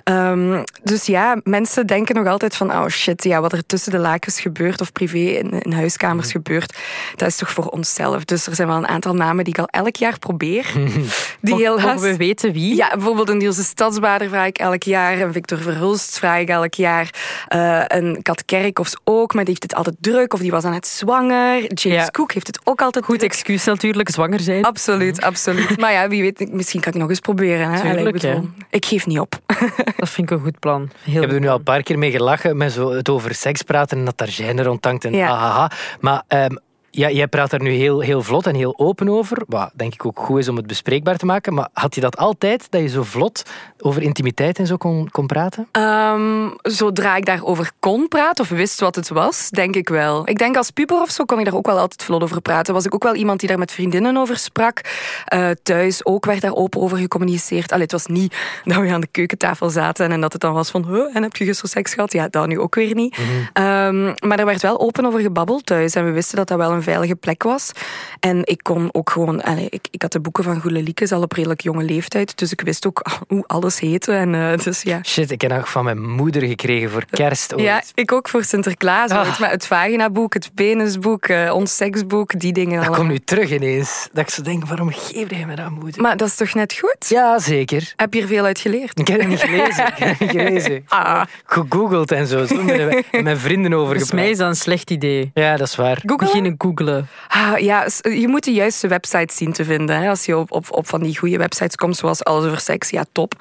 Ehm, 0.04 0.64
dus 0.84 1.06
ja, 1.06 1.40
mensen 1.44 1.88
denken 1.88 2.16
nog 2.16 2.28
altijd 2.28 2.56
van... 2.56 2.72
Oh 2.72 2.88
shit, 2.88 3.24
ja, 3.24 3.42
wat 3.42 3.52
er 3.52 3.66
tussen 3.66 3.92
de 3.92 3.98
lakens 4.00 4.42
gebeurt... 4.42 4.82
Of 4.82 4.92
privé 4.92 5.18
in, 5.18 5.60
in 5.60 5.72
huiskamers 5.74 6.32
gebeurt... 6.32 6.78
Dat 7.16 7.28
is 7.28 7.36
toch 7.36 7.52
voor 7.52 7.66
onszelf. 7.66 8.26
Dus 8.26 8.48
er 8.48 8.56
zijn 8.56 8.68
wel 8.68 8.78
een 8.78 8.88
aantal 8.88 9.14
namen 9.14 9.44
die 9.44 9.54
ik 9.54 9.60
al 9.60 9.68
elk 9.68 9.96
jaar 9.96 10.20
probeer. 10.20 10.72
Die 11.42 11.56
heel 11.56 11.80
Mogen 11.80 12.00
we 12.00 12.18
weten 12.18 12.54
wie? 12.54 12.76
ja, 12.76 12.90
bijvoorbeeld 12.90 13.30
een 13.30 13.38
Nielse 13.38 13.64
Stadsbader 13.64 14.30
vraag 14.30 14.48
ik 14.48 14.58
elk 14.64 14.84
jaar. 14.84 15.20
Een 15.22 15.34
Victor 15.34 15.58
Verhulst 15.58 16.18
vraag 16.20 16.40
ik 16.40 16.50
elk 16.50 16.74
jaar. 16.74 17.10
Eh, 17.48 17.84
een 17.88 18.20
Kat 18.22 18.46
Kerkhoffs 18.46 18.96
ook, 19.04 19.34
maar 19.34 19.44
die 19.44 19.50
heeft 19.54 19.64
het 19.64 19.76
altijd 19.76 19.96
druk. 20.00 20.34
Of 20.34 20.40
die 20.40 20.52
was 20.52 20.64
aan 20.64 20.74
het 20.74 20.88
zwanger. 20.88 21.74
James 21.74 22.04
Ja. 22.04 22.08
Cook 22.08 22.32
heeft 22.32 22.48
het 22.48 22.60
ook 22.64 22.82
altijd 22.82 23.06
Goed 23.06 23.20
druk. 23.20 23.32
excuus 23.32 23.64
natuurlijk, 23.66 24.10
zwanger 24.10 24.40
zijn. 24.40 24.64
Absoluut, 24.64 25.22
absoluut. 25.22 25.80
Maar 25.80 25.92
ja, 25.92 26.08
wie 26.08 26.22
weet, 26.22 26.52
misschien 26.54 26.82
kan 26.82 26.94
ik 26.94 27.00
nog 27.00 27.10
eens 27.10 27.20
proberen. 27.20 27.70
Hè? 27.72 27.76
Tuurlijk, 27.82 28.00
Allee, 28.00 28.14
ik, 28.14 28.22
bedoel, 28.22 28.50
ik 28.70 28.86
geef 28.86 29.06
niet 29.06 29.20
op. 29.20 29.40
Dat 29.98 30.10
vind 30.10 30.32
ik 30.32 30.38
een 30.38 30.44
goed 30.44 30.60
plan. 30.60 30.90
Heel 31.04 31.16
Ik 31.16 31.22
heb 31.22 31.32
er 31.32 31.40
nu 31.40 31.48
al 31.48 31.58
een 31.58 31.64
paar 31.64 31.84
keer 31.84 31.98
mee 31.98 32.12
gelachen 32.12 32.58
met 32.58 32.72
zo 32.72 32.92
het 32.92 33.10
over 33.10 33.36
seks 33.36 33.62
praten 33.62 33.98
en 33.98 34.06
dat 34.06 34.18
daar 34.18 34.30
gêne 34.42 34.62
rond 34.64 34.86
hangt 34.86 35.06
en 35.06 35.14
Ja. 35.14 35.28
ahaha. 35.28 35.72
Maar 36.00 36.24
ehm, 36.28 36.56
ja, 36.96 37.10
jij 37.10 37.28
praat 37.28 37.50
daar 37.50 37.62
nu 37.62 37.72
heel, 37.72 38.00
heel 38.00 38.22
vlot 38.22 38.48
en 38.48 38.56
heel 38.56 38.74
open 38.78 39.10
over, 39.10 39.44
wat 39.48 39.72
denk 39.74 39.94
ik 39.94 40.06
ook 40.06 40.20
goed 40.20 40.40
is 40.40 40.48
om 40.48 40.56
het 40.56 40.68
bespreekbaar 40.68 41.18
te 41.18 41.26
maken. 41.26 41.54
Maar 41.54 41.70
had 41.74 41.96
je 41.96 42.02
dat 42.02 42.18
altijd, 42.18 42.68
dat 42.70 42.82
je 42.82 42.88
zo 42.88 43.04
vlot 43.04 43.44
over 43.80 44.02
intimiteit 44.02 44.60
en 44.60 44.68
zo 44.68 44.78
kon, 44.78 45.10
kon 45.12 45.28
praten? 45.28 45.68
Ehm, 45.72 46.50
zodra 46.62 47.16
ik 47.16 47.26
daarover 47.26 47.72
kon 47.80 48.08
praten 48.08 48.44
of 48.44 48.50
wist 48.50 48.80
wat 48.80 48.96
het 48.96 49.10
was, 49.10 49.50
denk 49.50 49.76
ik 49.76 49.90
wel. 49.90 50.30
Ik 50.30 50.38
denk 50.38 50.58
als 50.58 50.72
puber 50.72 51.02
of 51.02 51.10
zo 51.10 51.24
kon 51.24 51.40
ik 51.40 51.46
daar 51.46 51.56
ook 51.56 51.66
wel 51.66 51.80
altijd 51.80 52.04
vlot 52.04 52.24
over 52.24 52.42
praten. 52.42 52.74
Was 52.74 52.86
ik 52.86 52.94
ook 52.94 53.04
wel 53.04 53.16
iemand 53.16 53.40
die 53.40 53.50
daar 53.50 53.58
met 53.58 53.72
vriendinnen 53.72 54.18
over 54.18 54.38
sprak. 54.38 54.82
Eh, 55.26 55.50
thuis 55.64 56.06
ook 56.06 56.26
werd 56.26 56.42
daar 56.42 56.56
open 56.56 56.82
over 56.82 56.98
gecommuniceerd. 56.98 57.72
Allee, 57.72 57.84
het 57.84 57.92
was 57.92 58.06
niet 58.06 58.36
dat 58.64 58.78
we 58.78 58.94
aan 58.94 59.02
de 59.02 59.08
keukentafel 59.08 59.70
zaten 59.70 60.12
en 60.12 60.22
dat 60.22 60.34
het 60.34 60.42
dan 60.42 60.54
was 60.54 60.70
van 60.70 60.86
huh, 60.86 61.16
en 61.16 61.24
heb 61.24 61.36
je 61.36 61.46
gisteren 61.46 61.70
seks 61.70 61.94
gehad? 61.94 62.14
Ja, 62.14 62.28
dat 62.28 62.48
nu 62.48 62.60
ook 62.60 62.76
weer 62.76 62.96
niet. 62.96 63.18
Ehm, 63.54 64.14
maar 64.28 64.40
er 64.40 64.46
werd 64.46 64.62
wel 64.62 64.80
open 64.80 65.06
over 65.06 65.20
gebabbeld 65.20 65.66
thuis 65.66 65.96
en 65.96 66.06
we 66.06 66.12
wisten 66.12 66.38
dat 66.38 66.48
dat 66.48 66.58
wel 66.58 66.72
een 66.72 66.83
veilige 66.84 67.16
plek 67.16 67.44
was. 67.44 67.72
En 68.20 68.40
ik 68.44 68.60
kon 68.64 68.90
ook 68.92 69.10
gewoon... 69.10 69.42
Allee, 69.44 69.68
ik, 69.70 69.88
ik 69.92 70.02
had 70.02 70.12
de 70.12 70.20
boeken 70.20 70.44
van 70.44 70.62
Goele 70.62 70.82
Liekes 70.82 71.12
al 71.12 71.22
op 71.22 71.32
redelijk 71.32 71.62
jonge 71.62 71.84
leeftijd, 71.84 72.38
dus 72.38 72.52
ik 72.52 72.62
wist 72.62 72.88
ook 72.88 73.02
hoe 73.28 73.44
alles 73.48 73.80
heette. 73.80 74.12
En, 74.14 74.36
eh, 74.36 74.58
dus 74.64 74.82
ja... 74.82 75.00
Shit, 75.04 75.32
ik 75.32 75.42
heb 75.42 75.52
nog 75.52 75.70
van 75.70 75.84
mijn 75.84 76.10
moeder 76.12 76.42
gekregen 76.42 76.90
voor 76.90 77.06
kerst. 77.10 77.54
ooit. 77.54 77.64
Ja, 77.64 77.82
ik 77.94 78.12
ook 78.12 78.30
voor 78.30 78.44
Sinterklaas. 78.44 79.10
Ah. 79.12 79.28
ooit. 79.28 79.40
Maar 79.40 79.50
het 79.52 79.68
vaginaboek, 79.68 80.34
het 80.34 80.52
penisboek, 80.54 81.26
eh, 81.26 81.54
ons 81.54 81.76
seksboek, 81.76 82.40
die 82.40 82.54
dingen 82.54 82.84
Dat 82.84 82.96
komt 82.96 83.08
nu 83.10 83.20
terug 83.20 83.52
ineens. 83.52 84.08
Dat 84.14 84.24
ik 84.28 84.30
zo 84.34 84.42
denk, 84.42 84.66
waarom 84.66 84.92
geef 84.92 85.30
je 85.38 85.46
me 85.46 85.56
dat 85.56 85.70
moeder? 85.70 86.02
Maar 86.02 86.18
dat 86.18 86.28
is 86.28 86.36
toch 86.36 86.54
net 86.54 86.74
goed? 86.74 87.10
Ja, 87.10 87.40
zeker. 87.40 87.94
Heb 87.96 88.14
je 88.14 88.22
er 88.22 88.28
veel 88.28 88.46
uit 88.46 88.60
geleerd? 88.60 89.00
Ik 89.00 89.08
heb 89.08 89.20
het 89.20 89.28
niet 89.30 89.40
gelezen. 89.40 89.88
Ik 89.88 89.94
heb 89.98 90.10
het 90.10 90.20
niet 90.20 90.30
gelezen. 90.42 90.84
Ah. 90.88 91.22
Gegoogeld 91.46 92.12
en 92.12 92.28
zo. 92.28 92.46
Zo 92.46 92.64
met 92.64 93.06
mijn- 93.12 93.38
vrienden 93.38 93.74
over 93.74 93.86
Volgens 93.88 94.12
mij 94.12 94.20
gepraat. 94.20 94.32
is 94.32 94.38
dat 94.38 94.48
een 94.48 94.56
slecht 94.56 94.90
idee. 94.92 95.32
Ja, 95.34 95.58
dat 95.58 95.68
is 95.68 95.76
waar. 95.76 96.02
Beginnen 96.16 96.58
googlen. 96.76 97.08
Ah, 97.28 97.60
ja, 97.60 97.88
je 98.02 98.28
moet 98.28 98.44
de 98.44 98.54
juiste 98.54 98.88
websites 98.88 99.36
zien 99.36 99.52
te 99.54 99.66
vinden. 99.66 100.02
Hè. 100.02 100.10
Als 100.10 100.26
je 100.26 100.38
op, 100.38 100.52
op, 100.52 100.72
op 100.72 100.88
van 100.88 101.02
die 101.02 101.18
goede 101.18 101.38
websites 101.38 101.76
komt, 101.76 101.96
zoals 101.96 102.24
Alles 102.24 102.46
over 102.46 102.60
seks, 102.60 102.90
ja, 102.90 103.06
top. 103.12 103.34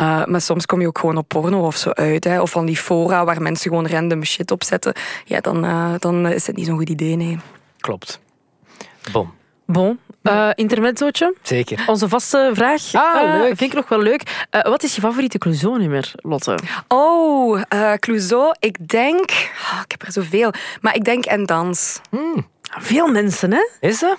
Uh, 0.00 0.24
maar 0.24 0.40
soms 0.40 0.66
kom 0.66 0.80
je 0.80 0.86
ook 0.86 0.98
gewoon 0.98 1.16
op 1.16 1.28
porno 1.28 1.66
of 1.66 1.76
zo 1.76 1.90
uit. 1.90 2.24
Hè. 2.24 2.40
Of 2.40 2.50
van 2.50 2.66
die 2.66 2.76
fora 2.76 3.24
waar 3.24 3.42
mensen 3.42 3.70
gewoon 3.70 3.88
random 3.88 4.24
shit 4.24 4.50
op 4.50 4.64
zetten. 4.64 4.92
Ja, 5.24 5.40
dan, 5.40 5.64
uh, 5.64 5.94
dan 5.98 6.26
is 6.26 6.46
het 6.46 6.56
niet 6.56 6.66
zo'n 6.66 6.78
goed 6.78 6.88
idee, 6.88 7.16
nee. 7.16 7.38
Klopt. 7.80 8.20
Bom. 9.12 9.36
Bon, 9.70 9.98
uh, 10.22 10.50
intermezzootje. 10.54 11.34
Zeker. 11.42 11.84
Onze 11.86 12.08
vaste 12.08 12.50
vraag. 12.52 12.94
Ah, 12.94 13.22
uh, 13.22 13.40
leuk. 13.40 13.56
Vind 13.56 13.60
ik 13.60 13.72
nog 13.72 13.88
wel 13.88 14.00
leuk. 14.00 14.46
Uh, 14.50 14.62
wat 14.62 14.82
is 14.82 14.94
je 14.94 15.00
favoriete 15.00 15.38
Clouseau-nummer, 15.38 16.12
Lotte? 16.14 16.58
Oh, 16.88 17.60
uh, 17.74 17.92
Clouseau, 17.92 18.54
ik 18.58 18.88
denk... 18.88 19.30
Oh, 19.72 19.80
ik 19.84 19.90
heb 19.90 20.02
er 20.02 20.12
zoveel. 20.12 20.52
Maar 20.80 20.94
ik 20.94 21.04
denk 21.04 21.24
En 21.24 21.46
Dans. 21.46 22.00
Hmm. 22.10 22.46
Veel 22.68 23.06
mensen, 23.06 23.52
hè? 23.52 23.68
Is 23.80 23.98
dat? 23.98 24.16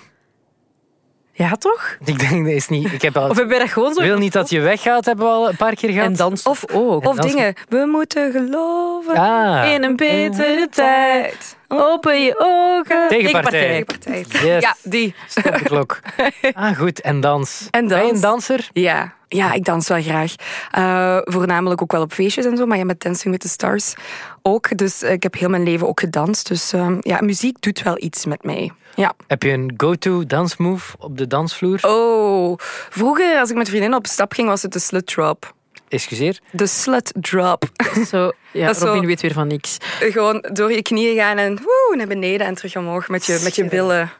Ja, 1.31 1.55
toch? 1.55 1.97
Ik 2.05 2.19
denk, 2.19 2.45
dat 2.45 2.53
is 2.53 2.67
niet... 2.67 2.91
Ik 2.93 3.01
heb 3.01 3.17
al... 3.17 3.29
Of 3.29 3.37
heb 3.37 3.51
je 3.51 3.59
dat 3.59 3.69
gewoon 3.69 3.93
zo... 3.93 4.01
wil 4.01 4.17
niet 4.17 4.33
dat 4.33 4.49
je 4.49 4.59
weggaat, 4.59 5.05
hebben 5.05 5.25
we 5.25 5.31
al 5.31 5.49
een 5.49 5.55
paar 5.55 5.75
keer 5.75 5.89
gehad. 5.89 6.05
En 6.05 6.15
dans 6.15 6.43
Of, 6.43 6.63
ook. 6.71 7.05
of 7.05 7.15
dans- 7.15 7.31
dingen. 7.33 7.53
We 7.69 7.85
moeten 7.91 8.31
geloven 8.31 9.15
Ah. 9.15 9.71
in 9.71 9.83
een 9.83 9.95
betere 9.95 10.67
tijd. 10.71 11.57
Open 11.71 12.23
je 12.23 12.35
ogen. 12.37 13.07
Tegenpartij. 13.07 13.61
Tegenpartij. 13.61 14.25
Yes. 14.29 14.63
Ja, 14.63 14.75
die. 14.83 15.15
Stop 15.27 15.53
de 15.57 15.63
klok. 15.63 15.99
Ah, 16.53 16.77
goed. 16.77 17.01
En 17.01 17.19
dans. 17.19 17.67
En 17.71 17.87
Ben 17.87 17.97
je 17.97 18.03
dans. 18.03 18.15
een 18.15 18.21
danser? 18.21 18.69
Ja, 18.73 19.13
ja, 19.27 19.53
ik 19.53 19.65
dans 19.65 19.87
wel 19.87 20.01
graag. 20.01 20.33
Uh, 20.77 21.17
voornamelijk 21.23 21.81
ook 21.81 21.91
wel 21.91 22.01
op 22.01 22.13
feestjes 22.13 22.45
en 22.45 22.57
zo, 22.57 22.65
maar 22.65 22.77
ja, 22.77 22.83
met 22.83 23.01
Dancing 23.01 23.31
with 23.31 23.41
the 23.41 23.49
Stars 23.49 23.93
ook. 24.41 24.77
Dus 24.77 25.03
uh, 25.03 25.11
ik 25.11 25.23
heb 25.23 25.33
heel 25.35 25.49
mijn 25.49 25.63
leven 25.63 25.87
ook 25.87 25.99
gedanst. 25.99 26.47
Dus 26.47 26.73
uh, 26.73 26.97
ja, 26.99 27.21
muziek 27.21 27.61
doet 27.61 27.81
wel 27.83 28.01
iets 28.01 28.25
met 28.25 28.43
mij. 28.43 28.71
Ja. 28.95 29.13
Heb 29.27 29.43
je 29.43 29.49
een 29.49 29.73
go-to 29.77 30.25
dansmove 30.25 30.95
op 30.99 31.17
de 31.17 31.27
dansvloer? 31.27 31.79
Oh, 31.81 32.57
vroeger 32.89 33.39
als 33.39 33.49
ik 33.49 33.55
met 33.55 33.67
vriendinnen 33.69 33.99
op 33.99 34.07
stap 34.07 34.33
ging, 34.33 34.47
was 34.47 34.61
het 34.61 34.73
de 34.73 34.79
slut 34.79 35.07
drop. 35.07 35.53
Excuseer? 35.89 36.39
De 36.51 36.67
slut 36.67 37.11
drop. 37.21 37.63
Zo, 38.07 38.31
ja, 38.51 38.65
Dat 38.71 38.81
Robin 38.81 39.01
zo- 39.01 39.07
weet 39.07 39.21
weer 39.21 39.33
van 39.33 39.47
niks. 39.47 39.77
Gewoon 39.99 40.45
door 40.53 40.71
je 40.71 40.81
knieën 40.81 41.15
gaan 41.17 41.37
en 41.37 41.55
woe, 41.55 41.95
naar 41.95 42.07
beneden 42.07 42.47
en 42.47 42.55
terug 42.55 42.75
omhoog 42.75 43.07
met 43.07 43.25
je, 43.25 43.39
met 43.43 43.55
je 43.55 43.65
billen. 43.65 44.11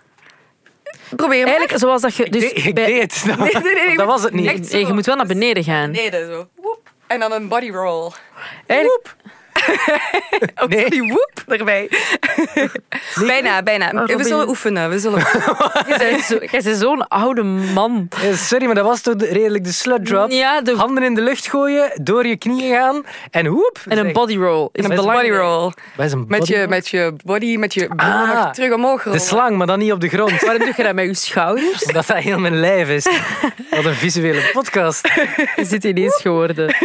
Probeer 1.16 1.38
maar. 1.44 1.48
Eigenlijk 1.48 1.80
zoals 1.80 2.02
dat 2.02 2.16
je... 2.16 2.30
Dus 2.30 2.44
ik, 2.44 2.64
ik 2.66 2.74
bij- 2.76 2.86
deed 2.86 3.02
het. 3.02 3.24
Nee, 3.40 3.54
nee, 3.64 3.86
nee, 3.88 3.98
dat 3.98 4.06
was 4.06 4.24
het 4.24 4.34
niet. 4.34 4.48
echt 4.48 4.72
je 4.88 4.94
moet 4.94 5.06
wel 5.06 5.16
naar 5.16 5.26
beneden 5.28 5.64
gaan. 5.64 5.92
beneden 5.92 6.28
zo. 6.32 6.48
Woep. 6.56 6.92
En 7.08 7.20
dan 7.20 7.32
een 7.32 7.48
body 7.48 7.70
roll. 7.72 8.12
Eigenlijk, 8.66 9.16
Ook 10.56 10.70
Nee. 10.70 10.90
die 10.90 11.02
woep 11.02 11.32
erbij. 11.58 11.90
Bijna, 13.26 13.64
bijna. 13.64 13.92
Robin. 13.92 14.18
We 14.18 14.24
zullen 14.24 14.48
oefenen. 14.48 14.90
We 14.90 15.00
zullen 15.00 15.20
Jij 16.52 16.62
bent 16.64 16.78
zo'n 16.78 17.08
oude 17.08 17.44
man. 17.44 18.08
Sorry, 18.34 18.66
maar 18.66 18.76
dat 18.76 18.86
was 18.86 19.02
toch 19.02 19.16
de- 19.16 19.26
redelijk 19.26 19.64
de 19.64 19.72
slut 19.72 20.06
drop. 20.06 20.32
Ja, 20.32 20.62
de, 20.62 20.76
Handen 20.76 21.04
in 21.04 21.16
de 21.16 21.22
lucht 21.22 21.48
gooien, 21.50 21.92
door 22.02 22.26
je 22.28 22.38
knieën 22.38 22.76
gaan 22.76 23.04
en 23.32 23.46
hoep. 23.46 23.80
en 23.88 23.98
een 23.98 24.14
body 24.14 24.38
roll. 24.38 24.70
Is 24.72 24.84
een 24.86 24.96
body 24.96 25.30
roll. 25.30 25.72
Is 25.98 26.12
een 26.12 26.26
Met 26.28 26.40
body 26.40 26.52
je, 26.52 26.58
roll? 26.58 26.68
met 26.68 26.88
je 26.88 27.14
body, 27.26 27.56
met 27.58 27.74
je 27.74 27.90
Ah, 27.96 28.50
terug 28.52 28.74
omhoog 28.74 28.98
De 28.98 29.04
rollen. 29.04 29.22
slang, 29.22 29.58
maar 29.58 29.68
dan 29.68 29.80
niet 29.80 29.92
op 29.92 30.02
de 30.02 30.08
grond. 30.10 30.42
Waarom 30.46 30.58
doe 30.66 30.74
je 30.78 30.84
dat 30.84 30.94
met 30.94 31.06
je 31.06 31.14
schouders? 31.14 31.84
Omdat 31.86 32.08
dat 32.08 32.18
heel 32.18 32.40
mijn 32.40 32.60
lijf 32.60 32.90
is. 32.90 33.08
Wat 33.70 33.86
een 33.86 33.94
visuele 33.94 34.50
podcast. 34.54 35.08
Je 35.56 35.66
zit 35.66 35.84
ineens 35.84 36.16
geworden. 36.22 36.76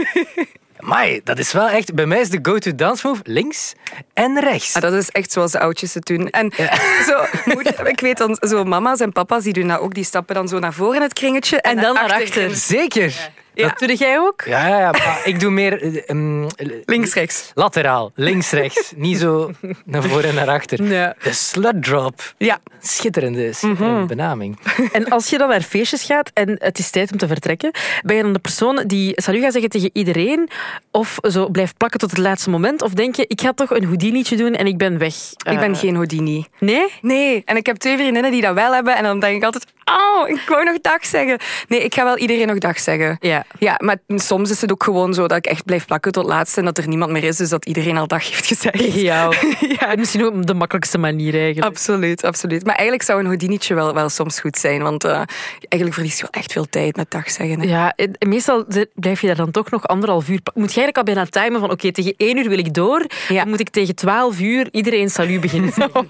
Maar 0.85 1.09
dat 1.25 1.39
is 1.39 1.53
wel 1.53 1.69
echt... 1.69 1.95
Bij 1.95 2.07
mij 2.07 2.21
is 2.21 2.31
de 2.31 2.39
go-to 2.43 2.75
dance 2.75 3.07
move 3.07 3.21
links 3.25 3.73
en 4.13 4.41
rechts. 4.41 4.75
Ah, 4.75 4.83
dat 4.83 4.93
is 4.93 5.11
echt 5.11 5.33
zoals 5.33 5.53
de 5.53 5.59
oudjes 5.59 5.95
het 5.95 6.07
doen. 6.07 6.31
En 6.31 6.53
zo, 7.09 7.25
moeder, 7.45 7.87
ik 7.87 8.01
weet 8.01 8.19
dan, 8.19 8.39
zo 8.41 8.65
mama's 8.65 9.01
en 9.01 9.13
papa's 9.13 9.43
die 9.43 9.53
doen 9.53 9.69
dat 9.69 9.79
ook. 9.79 9.95
Die 9.95 10.05
stappen 10.05 10.35
dan 10.35 10.49
zo 10.49 10.59
naar 10.59 10.73
voren 10.73 10.97
in 10.97 11.03
het 11.03 11.13
kringetje. 11.13 11.61
En, 11.61 11.77
En 11.77 11.83
dan 11.83 11.95
naar 11.95 12.13
achter. 12.13 12.55
Zeker. 12.57 13.31
Ja. 13.55 13.69
Dat 13.69 13.79
doe 13.79 13.95
jij 13.97 14.19
ook? 14.19 14.43
Ja, 14.47 14.67
ja. 14.79 14.91
Maar 14.91 15.21
ik 15.25 15.41
doe 15.41 15.51
meer... 15.51 15.83
eh, 15.83 16.03
ehm, 16.07 16.47
Links, 16.85 17.15
rechts. 17.15 17.51
Lateraal. 17.55 18.13
Links, 18.15 18.51
rechts. 18.51 18.93
Niet 18.97 19.19
zo 19.19 19.51
naar 19.85 20.03
voren 20.03 20.29
en 20.29 20.35
naar 20.35 20.49
achter. 20.49 20.83
Ja. 20.83 21.15
De 21.23 21.33
slut 21.33 21.83
drop. 21.83 22.35
Ja. 22.39 22.59
Schitterende, 22.81 23.53
schitterende 23.53 24.07
benaming. 24.07 24.59
En 24.93 25.09
als 25.09 25.31
je 25.31 25.39
dan 25.39 25.49
naar 25.49 25.61
feestjes 25.63 26.03
gaat 26.03 26.31
en 26.35 26.57
het 26.59 26.79
is 26.79 26.91
tijd 26.91 27.13
om 27.13 27.19
te 27.19 27.27
vertrekken, 27.27 27.71
ben 28.03 28.17
je 28.17 28.23
dan 28.23 28.33
de 28.33 28.39
persoon 28.39 28.83
die 28.87 29.13
salut 29.23 29.43
gaat 29.43 29.53
zeggen 29.53 29.71
tegen 29.71 29.91
iedereen? 29.93 30.49
Of 30.91 31.19
zo 31.23 31.49
blijft 31.49 31.77
plakken 31.77 32.01
tot 32.01 32.11
het 32.11 32.19
laatste 32.19 32.51
moment? 32.51 32.83
Of 32.83 32.93
denk 32.93 33.15
je, 33.17 33.25
ik 33.27 33.41
ga 33.41 33.53
toch 33.53 33.71
een 33.71 33.85
Houdini'tje 33.85 34.37
doen 34.37 34.55
en 34.55 34.67
ik 34.67 34.79
ben 34.79 34.99
weg? 34.99 35.15
Ik 35.47 35.59
ben 35.59 35.73
Eh, 35.73 35.79
geen 35.79 35.95
Houdini. 35.95 36.47
Nee? 36.59 36.87
Nee, 37.01 37.43
en 37.45 37.57
ik 37.57 37.67
heb 37.67 37.77
twee 37.77 37.97
vriendinnen 37.97 38.31
die 38.31 38.43
dat 38.43 38.55
wel 38.55 38.73
hebben. 38.75 38.97
En 38.97 39.03
dan 39.03 39.21
denk 39.21 39.37
ik 39.37 39.45
altijd, 39.45 39.67
oh, 39.85 40.29
ik 40.29 40.43
wou 40.49 40.65
nog 40.65 40.81
dag 40.81 41.07
zeggen. 41.07 41.39
Nee, 41.69 41.81
ik 41.85 41.95
ga 41.95 42.05
wel 42.05 42.17
iedereen 42.19 42.47
nog 42.47 42.59
dag 42.59 42.79
zeggen. 42.81 43.17
Ja. 43.21 43.45
Ja, 43.59 43.75
maar 43.85 43.97
soms 44.09 44.51
is 44.51 44.61
het 44.61 44.73
ook 44.73 44.85
gewoon 44.85 45.15
zo 45.15 45.27
dat 45.27 45.39
ik 45.39 45.47
echt 45.47 45.65
blijf 45.65 45.85
plakken 45.87 46.13
tot 46.13 46.27
laatste 46.27 46.59
en 46.59 46.65
dat 46.67 46.79
er 46.79 46.89
niemand 46.89 47.11
meer 47.11 47.25
is, 47.25 47.37
dus 47.37 47.49
dat 47.49 47.65
iedereen 47.67 47.97
al 47.97 48.07
dag 48.07 48.29
heeft 48.31 48.47
gezegd. 48.47 48.93
Jou. 49.01 49.35
Ja, 49.61 49.95
Misschien 50.05 50.25
ook 50.25 50.47
de 50.47 50.55
makkelijkste 50.55 50.99
manier 50.99 51.35
eigenlijk. 51.35 51.67
absoluut, 51.67 52.25
absoluut. 52.25 52.65
Maar 52.65 52.75
eigenlijk 52.75 53.03
zou 53.07 53.19
een 53.21 53.27
Houdini'tje 53.27 53.75
wel, 53.75 53.95
wel 53.95 54.09
soms 54.09 54.41
goed 54.41 54.59
zijn, 54.59 54.83
want 54.83 55.05
eh, 55.05 55.23
eigenlijk 55.69 55.95
verlies 55.95 56.17
je 56.17 56.23
wel 56.23 56.43
echt 56.43 56.53
veel 56.53 56.67
tijd 56.71 56.97
met 56.97 57.11
dag 57.11 57.31
zeggen. 57.31 57.61
hè. 57.61 57.67
Ja, 57.67 57.93
en 57.97 58.29
meestal 58.29 58.65
blijf 58.95 59.21
je 59.21 59.27
daar 59.27 59.37
dan 59.37 59.51
toch 59.51 59.71
nog 59.71 59.87
anderhalf 59.87 60.29
uur. 60.29 60.41
Moet 60.55 60.73
je 60.73 60.81
eigenlijk 60.81 60.97
al 60.97 61.15
bijna 61.15 61.27
timen 61.27 61.61
van 61.61 61.71
oké, 61.71 61.93
tegen 61.93 62.15
één 62.17 62.37
uur 62.39 62.49
wil 62.49 62.59
ik 62.59 62.75
door. 62.75 63.07
Ja. 63.29 63.41
Dan 63.41 63.49
moet 63.49 63.61
ik 63.61 63.69
tegen 63.71 63.95
twaalf 63.95 64.41
uur 64.41 64.69
iedereen 64.71 65.11
salut 65.11 65.41
beginnen 65.41 65.73
zeggen. 65.79 66.09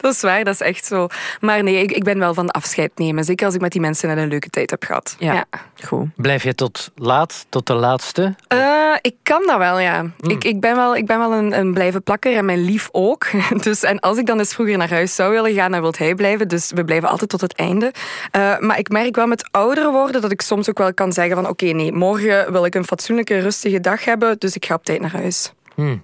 Dat 0.00 0.14
is 0.14 0.20
waar, 0.20 0.44
dat 0.44 0.54
is 0.54 0.60
echt 0.60 0.84
zo. 0.84 1.06
Maar 1.40 1.62
nee, 1.62 1.82
ik, 1.82 1.92
ik 1.92 2.04
ben 2.04 2.18
wel 2.22 2.34
van 2.34 2.50
afscheid 2.50 2.90
nemen. 2.94 3.24
Zeker 3.24 3.46
als 3.46 3.54
ik 3.54 3.60
met 3.60 3.72
die 3.72 3.80
mensen 3.80 4.08
net 4.08 4.18
een 4.18 4.28
leuke 4.28 4.50
tijd 4.50 4.70
heb 4.70 4.84
gehad. 4.84 5.16
Ja. 5.18 5.44
Goed. 5.84 6.06
Blijf 6.16 6.42
je 6.42 6.54
tot 6.54 6.90
laat, 6.94 7.46
tot 7.48 7.66
de 7.66 7.74
laatste? 7.74 8.34
Eh, 8.48 8.94
ik 9.00 9.14
kan 9.22 9.42
dat 9.46 9.58
wel, 9.58 9.78
ja. 9.78 10.04
Ik, 10.20 10.44
ik 10.44 10.60
ben 10.60 10.76
wel, 10.76 10.96
ik 10.96 11.06
ben 11.06 11.18
wel 11.18 11.32
een, 11.32 11.58
een 11.58 11.74
blijven 11.74 12.02
plakker 12.02 12.36
en 12.36 12.44
mijn 12.44 12.64
lief 12.64 12.88
ook. 12.92 13.26
Dus, 13.62 13.82
en 13.82 14.00
als 14.00 14.18
ik 14.18 14.26
dan 14.26 14.38
eens 14.38 14.54
vroeger 14.54 14.76
naar 14.76 14.90
huis 14.90 15.14
zou 15.14 15.32
willen 15.32 15.54
gaan, 15.54 15.70
dan 15.70 15.80
wil 15.80 15.94
hij 15.96 16.14
blijven. 16.14 16.48
Dus 16.48 16.70
we 16.74 16.84
blijven 16.84 17.08
altijd 17.08 17.30
tot 17.30 17.40
het 17.40 17.54
einde. 17.54 17.92
Eh, 18.30 18.58
maar 18.58 18.78
ik 18.78 18.88
merk 18.88 19.16
wel 19.16 19.26
met 19.26 19.48
ouder 19.50 19.90
worden 19.90 20.20
dat 20.20 20.30
ik 20.30 20.40
soms 20.40 20.68
ook 20.68 20.78
wel 20.78 20.94
kan 20.94 21.12
zeggen 21.12 21.36
van 21.36 21.48
oké, 21.48 21.66
nee, 21.66 21.92
morgen 21.92 22.52
wil 22.52 22.64
ik 22.64 22.74
een 22.74 22.84
fatsoenlijke, 22.84 23.38
rustige 23.38 23.80
dag 23.80 24.04
hebben. 24.04 24.38
Dus 24.38 24.54
ik 24.54 24.64
ga 24.64 24.74
op 24.74 24.84
tijd 24.84 25.00
naar 25.00 25.12
huis. 25.12 25.52
Hmm. 25.74 26.02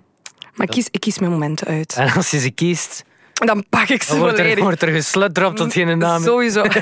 Maar 0.55 0.67
ik 0.67 0.73
kies, 0.73 0.89
ik 0.91 1.01
kies 1.01 1.19
mijn 1.19 1.33
momenten 1.33 1.67
uit. 1.67 1.95
En 1.99 2.13
als 2.13 2.31
je 2.31 2.39
ze 2.39 2.51
kiest, 2.51 3.05
dan 3.47 3.65
pak 3.69 3.89
ik 3.89 4.03
ze 4.03 4.11
dan 4.11 4.19
wordt 4.19 4.39
er, 4.39 4.45
volledig. 4.45 4.65
wordt 4.65 4.83
er 4.83 4.89
geslutropt 4.89 5.57
tot 5.57 5.73
geen 5.73 5.99
naam. 5.99 6.23
Sowieso. 6.23 6.63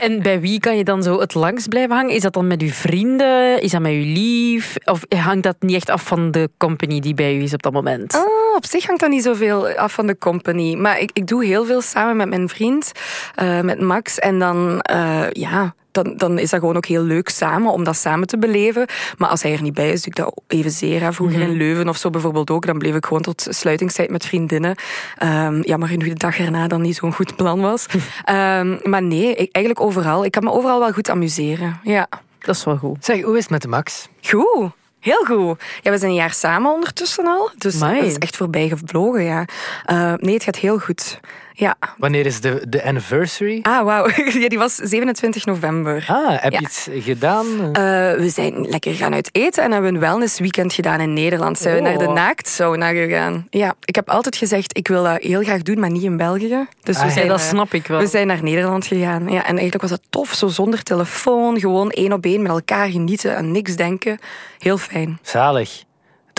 En 0.00 0.22
bij 0.22 0.40
wie 0.40 0.60
kan 0.60 0.76
je 0.76 0.84
dan 0.84 1.02
zo 1.02 1.20
het 1.20 1.34
langst 1.34 1.68
blijven 1.68 1.96
hangen? 1.96 2.14
Is 2.14 2.22
dat 2.22 2.32
dan 2.32 2.46
met 2.46 2.62
uw 2.62 2.70
vrienden? 2.70 3.62
Is 3.62 3.70
dat 3.70 3.80
met 3.80 3.92
uw 3.92 4.12
lief? 4.12 4.76
Of 4.84 5.04
hangt 5.08 5.42
dat 5.42 5.56
niet 5.58 5.74
echt 5.74 5.90
af 5.90 6.02
van 6.02 6.30
de 6.30 6.50
company 6.56 7.00
die 7.00 7.14
bij 7.14 7.36
u 7.36 7.42
is 7.42 7.52
op 7.52 7.62
dat 7.62 7.72
moment? 7.72 8.14
Ah, 8.14 8.56
op 8.56 8.64
zich 8.64 8.86
hangt 8.86 9.00
dat 9.00 9.10
niet 9.10 9.22
zoveel 9.22 9.68
af 9.68 9.92
van 9.92 10.06
de 10.06 10.18
company. 10.18 10.74
Maar 10.74 11.00
ik, 11.00 11.10
ik 11.12 11.26
doe 11.26 11.44
heel 11.44 11.64
veel 11.64 11.80
samen 11.80 12.16
met 12.16 12.28
mijn 12.28 12.48
vriend, 12.48 12.92
eh, 13.34 13.60
met 13.60 13.80
Max. 13.80 14.18
En 14.18 14.38
dan, 14.38 14.80
eh, 14.80 15.30
ja, 15.30 15.74
dan, 15.92 16.14
dan 16.16 16.38
is 16.38 16.50
dat 16.50 16.60
gewoon 16.60 16.76
ook 16.76 16.86
heel 16.86 17.02
leuk 17.02 17.28
samen, 17.28 17.72
om 17.72 17.84
dat 17.84 17.96
samen 17.96 18.26
te 18.26 18.38
beleven. 18.38 18.86
Maar 19.18 19.28
als 19.28 19.42
hij 19.42 19.52
er 19.52 19.62
niet 19.62 19.74
bij 19.74 19.90
is, 19.90 20.02
doe 20.02 20.12
ik 20.12 20.16
dat 20.16 20.40
evenzeer. 20.46 21.00
hè. 21.02 21.12
Vroeger 21.12 21.40
in 21.40 21.56
Leuven 21.56 21.88
of 21.88 21.96
zo 21.96 22.10
bijvoorbeeld 22.10 22.50
ook. 22.50 22.66
Dan 22.66 22.78
bleef 22.78 22.94
ik 22.94 23.04
gewoon 23.06 23.22
tot 23.22 23.46
sluitingstijd 23.50 24.10
met 24.10 24.26
vriendinnen. 24.26 24.74
Ehm 25.16 25.60
jammer 25.60 25.88
genoeg 25.88 26.08
de 26.08 26.14
dag 26.14 26.38
erna 26.38 26.68
dan 26.68 26.80
niet 26.80 26.96
zo'n 26.96 27.12
goed 27.12 27.36
plan 27.36 27.60
was. 27.60 27.86
Ehm, 28.24 28.76
maar 28.82 29.02
nee, 29.02 29.34
ik, 29.34 29.48
eigenlijk 29.52 29.80
overal. 29.80 30.24
Ik 30.24 30.30
kan 30.30 30.44
me 30.44 30.50
overal 30.50 30.78
wel 30.78 30.92
goed 30.92 31.10
amuseren. 31.10 31.80
Ja. 31.82 32.08
Dat 32.38 32.56
is 32.56 32.64
wel 32.64 32.76
goed. 32.76 33.04
Zeg, 33.04 33.22
hoe 33.22 33.36
is 33.36 33.42
het 33.42 33.50
met 33.50 33.62
de 33.62 33.68
Max? 33.68 34.08
Goed. 34.22 34.70
Heel 35.00 35.24
goed. 35.24 35.62
Ja, 35.82 35.90
we 35.90 35.98
zijn 35.98 36.10
een 36.10 36.16
jaar 36.16 36.32
samen 36.32 36.72
ondertussen 36.72 37.26
al. 37.26 37.50
Dus 37.58 37.80
Amai. 37.82 38.00
dat 38.00 38.08
is 38.08 38.18
echt 38.18 38.36
voorbij 38.36 38.68
gevlogen, 38.68 39.22
ja. 39.22 39.44
Eh, 39.84 40.12
nee, 40.16 40.34
het 40.34 40.44
gaat 40.44 40.56
heel 40.56 40.78
goed. 40.78 41.20
Ja. 41.54 41.76
Wanneer 41.98 42.26
is 42.26 42.40
de, 42.40 42.62
de 42.68 42.84
anniversary? 42.84 43.58
Ah, 43.62 43.84
wauw. 43.84 44.08
Ja, 44.40 44.48
die 44.48 44.58
was 44.58 44.74
27 44.74 45.44
november. 45.46 46.04
Ah, 46.08 46.42
heb 46.42 46.52
je 46.52 46.58
Ja. 46.60 46.66
iets 46.66 46.88
gedaan? 46.92 47.46
Eh, 47.46 47.72
we 48.14 48.28
zijn 48.34 48.68
lekker 48.68 48.94
gaan 48.94 49.14
uit 49.14 49.28
eten 49.32 49.62
en 49.64 49.72
hebben 49.72 49.94
een 49.94 50.00
wellnessweekend 50.00 50.72
gedaan 50.72 51.00
in 51.00 51.12
Nederland. 51.12 51.58
Zijn 51.58 51.74
we 51.74 51.80
Oh. 51.80 51.86
naar 51.96 51.98
de 52.06 52.12
naaktsauna 52.12 52.88
gegaan. 52.90 53.46
Ja, 53.50 53.74
ik 53.84 53.94
heb 53.94 54.10
altijd 54.10 54.36
gezegd, 54.36 54.76
ik 54.76 54.88
wil 54.88 55.02
dat 55.02 55.22
heel 55.22 55.42
graag 55.42 55.62
doen, 55.62 55.80
maar 55.80 55.90
niet 55.90 56.02
in 56.02 56.16
België. 56.16 56.66
Dus 56.82 56.96
Ah, 56.96 57.02
we 57.02 57.08
ja, 57.08 57.14
zijn, 57.14 57.28
dat 57.28 57.38
eh, 57.40 57.44
snap 57.46 57.74
ik 57.74 57.86
wel. 57.86 57.98
We 57.98 58.06
zijn 58.06 58.26
naar 58.26 58.42
Nederland 58.42 58.86
gegaan. 58.86 59.22
Ja, 59.28 59.38
en 59.46 59.52
eigenlijk 59.58 59.80
was 59.82 59.90
het 59.90 60.02
tof, 60.10 60.32
zo 60.32 60.48
zonder 60.48 60.82
telefoon, 60.82 61.60
gewoon 61.60 61.90
één 61.90 62.12
op 62.12 62.24
één 62.24 62.42
met 62.42 62.50
elkaar 62.50 62.88
genieten 62.88 63.36
en 63.36 63.52
niks 63.52 63.76
denken. 63.76 64.18
Heel 64.58 64.78
fijn. 64.78 65.18
Zalig. 65.22 65.82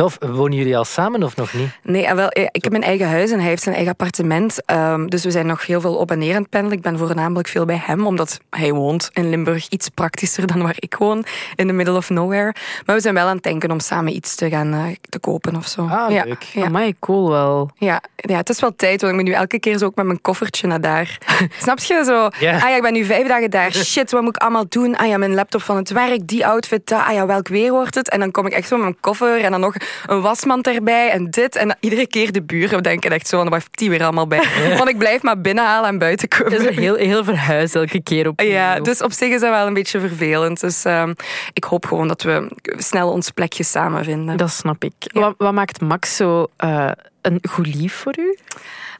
Tof. 0.01 0.17
Wonen 0.19 0.57
jullie 0.57 0.77
al 0.77 0.85
samen 0.85 1.23
of 1.23 1.35
nog 1.35 1.53
niet? 1.53 1.69
Nee, 1.83 2.05
en 2.05 2.15
wel, 2.15 2.29
eh, 2.29 2.47
ik 2.51 2.63
heb 2.63 2.71
mijn 2.71 2.83
eigen 2.83 3.09
huis 3.09 3.31
en 3.31 3.39
hij 3.39 3.47
heeft 3.47 3.63
zijn 3.63 3.75
eigen 3.75 3.93
appartement. 3.93 4.65
Ehm, 4.65 5.05
dus 5.05 5.23
we 5.23 5.31
zijn 5.31 5.45
nog 5.45 5.65
heel 5.65 5.81
veel 5.81 5.95
op 5.95 6.11
en 6.11 6.19
neer 6.19 6.35
aan 6.35 6.41
het 6.41 6.49
pendelen. 6.49 6.77
Ik 6.77 6.83
ben 6.83 6.97
voornamelijk 6.97 7.47
veel 7.47 7.65
bij 7.65 7.81
hem, 7.83 8.05
omdat 8.05 8.39
hij 8.49 8.73
woont 8.73 9.09
in 9.13 9.29
Limburg 9.29 9.67
iets 9.69 9.89
praktischer 9.89 10.47
dan 10.47 10.61
waar 10.61 10.75
ik 10.79 10.95
woon, 10.95 11.25
in 11.55 11.67
the 11.67 11.73
middle 11.73 11.95
of 11.95 12.09
nowhere. 12.09 12.53
Maar 12.85 12.95
we 12.95 13.01
zijn 13.01 13.13
wel 13.13 13.27
aan 13.27 13.35
het 13.35 13.43
denken 13.43 13.71
om 13.71 13.79
samen 13.79 14.15
iets 14.15 14.35
te 14.35 14.49
gaan 14.49 14.73
eh, 14.73 14.95
te 15.09 15.19
kopen 15.19 15.55
of 15.55 15.67
zo. 15.67 15.81
Ah, 15.81 16.11
ja, 16.11 16.23
leuk. 16.23 16.43
Ja, 16.43 16.65
Amai, 16.65 16.95
cool 16.99 17.29
wel. 17.29 17.71
ja, 17.75 18.01
ja, 18.15 18.37
het 18.37 18.49
is 18.49 18.59
wel 18.59 18.75
tijd, 18.75 19.01
want 19.01 19.13
ik 19.13 19.19
moet 19.19 19.29
nu 19.29 19.35
elke 19.35 19.59
keer 19.59 19.77
zo 19.77 19.85
ook 19.85 19.95
met 19.95 20.05
mijn 20.05 20.21
koffertje 20.21 20.67
naar 20.67 20.81
daar. 20.81 21.17
Snap 21.63 21.79
je 21.79 22.03
zo? 22.05 22.23
Ah 22.23 22.39
ja, 22.39 22.75
ik 22.75 22.81
ben 22.81 22.93
nu 22.93 23.05
vijf 23.05 23.27
dagen 23.27 23.51
daar. 23.51 23.73
Shit, 23.73 24.11
wat 24.11 24.21
moet 24.21 24.35
ik 24.35 24.41
allemaal 24.41 24.65
doen? 24.69 24.97
Ah 24.97 25.07
ja, 25.07 25.17
mijn 25.17 25.33
laptop 25.33 25.61
van 25.61 25.75
het 25.75 25.89
werk, 25.89 26.27
die 26.27 26.45
outfit. 26.45 26.91
Ah 26.91 27.13
ja, 27.13 27.25
welk 27.25 27.47
weer 27.47 27.71
wordt 27.71 27.95
het? 27.95 28.09
En 28.09 28.19
dan 28.19 28.31
kom 28.31 28.45
ik 28.45 28.53
echt 28.53 28.67
zo 28.67 28.75
met 28.75 28.83
mijn 28.83 28.99
koffer 28.99 29.41
en 29.43 29.51
dan 29.51 29.59
nog 29.59 29.73
een 30.05 30.21
wasmand 30.21 30.67
erbij 30.67 31.09
en 31.09 31.29
dit. 31.29 31.55
En 31.55 31.77
iedere 31.79 32.07
keer 32.07 32.31
de 32.31 32.43
buren 32.43 32.83
denken 32.83 33.11
echt 33.11 33.27
zo, 33.27 33.43
wat 33.43 33.53
heeft 33.53 33.77
die 33.77 33.89
weer 33.89 34.03
allemaal 34.03 34.27
bij? 34.27 34.43
Want 34.77 34.89
ik 34.89 34.97
blijf 34.97 35.21
maar 35.21 35.41
binnenhalen 35.41 35.89
en 35.89 35.97
buiten 35.97 36.27
Het 36.29 36.51
is 36.51 36.57
komen. 36.57 36.73
heel, 36.73 36.95
heel 36.95 37.23
verhuis 37.23 37.73
elke 37.73 38.01
keer 38.03 38.27
op. 38.27 38.41
Ja, 38.41 38.79
dus 38.79 39.01
op 39.01 39.11
zich 39.11 39.33
is 39.33 39.41
dat 39.41 39.49
wel 39.49 39.67
een 39.67 39.73
beetje 39.73 39.99
vervelend. 39.99 40.59
Dus 40.59 40.85
ehm, 40.85 41.13
ik 41.53 41.63
hoop 41.63 41.85
gewoon 41.85 42.07
dat 42.07 42.21
we 42.21 42.47
snel 42.77 43.11
ons 43.11 43.29
plekje 43.29 43.63
samen 43.63 44.03
vinden. 44.03 44.37
Dat 44.37 44.51
snap 44.51 44.83
ik. 44.83 44.93
Wat, 45.13 45.35
wat 45.37 45.53
maakt 45.53 45.81
Max 45.81 46.15
zo 46.15 46.47
eh, 46.57 46.91
een 47.21 47.39
goed 47.49 47.75
lief 47.75 47.93
voor 47.93 48.13
u? 48.17 48.37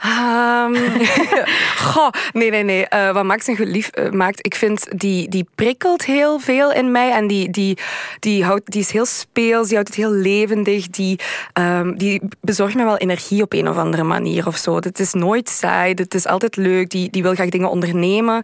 Ehm, 0.02 0.74
goh, 1.92 2.10
nee, 2.34 2.50
nee, 2.50 2.64
nee. 2.64 2.88
Eh, 2.88 3.14
wat 3.14 3.24
Max 3.24 3.48
een 3.48 3.58
goed 3.58 3.68
lief 3.68 3.88
eh, 3.88 4.10
maakt, 4.10 4.46
ik 4.46 4.56
vind 4.56 5.00
die, 5.00 5.30
die 5.30 5.48
prikkelt 5.56 6.06
heel 6.06 6.40
veel 6.40 6.72
in 6.72 6.92
mij. 6.92 7.12
En 7.12 7.28
die, 7.28 7.50
die, 7.50 7.78
die, 8.20 8.44
houdt, 8.44 8.72
die 8.72 8.82
is 8.82 8.92
heel 8.92 9.06
speels, 9.06 9.68
die 9.68 9.76
houdt 9.76 9.90
het 9.90 9.98
heel 9.98 10.12
levendig. 10.12 10.90
Die, 10.90 11.20
ehm, 11.54 11.94
die 11.94 12.22
bezorgt 12.42 12.76
me 12.76 12.84
wel 12.84 12.98
energie 12.98 13.42
op 13.42 13.54
een 13.54 13.70
of 13.70 13.78
andere 13.78 14.04
manier 14.04 14.48
of 14.48 14.58
zo. 14.58 14.76
Het 14.76 15.00
is 15.00 15.14
nooit 15.14 15.50
saai, 15.50 15.94
het 15.94 16.14
is 16.14 16.26
altijd 16.26 16.56
leuk. 16.56 16.90
Die, 16.90 17.10
die 17.10 17.22
wil 17.22 17.34
graag 17.34 17.50
dingen 17.50 17.70
ondernemen. 17.70 18.44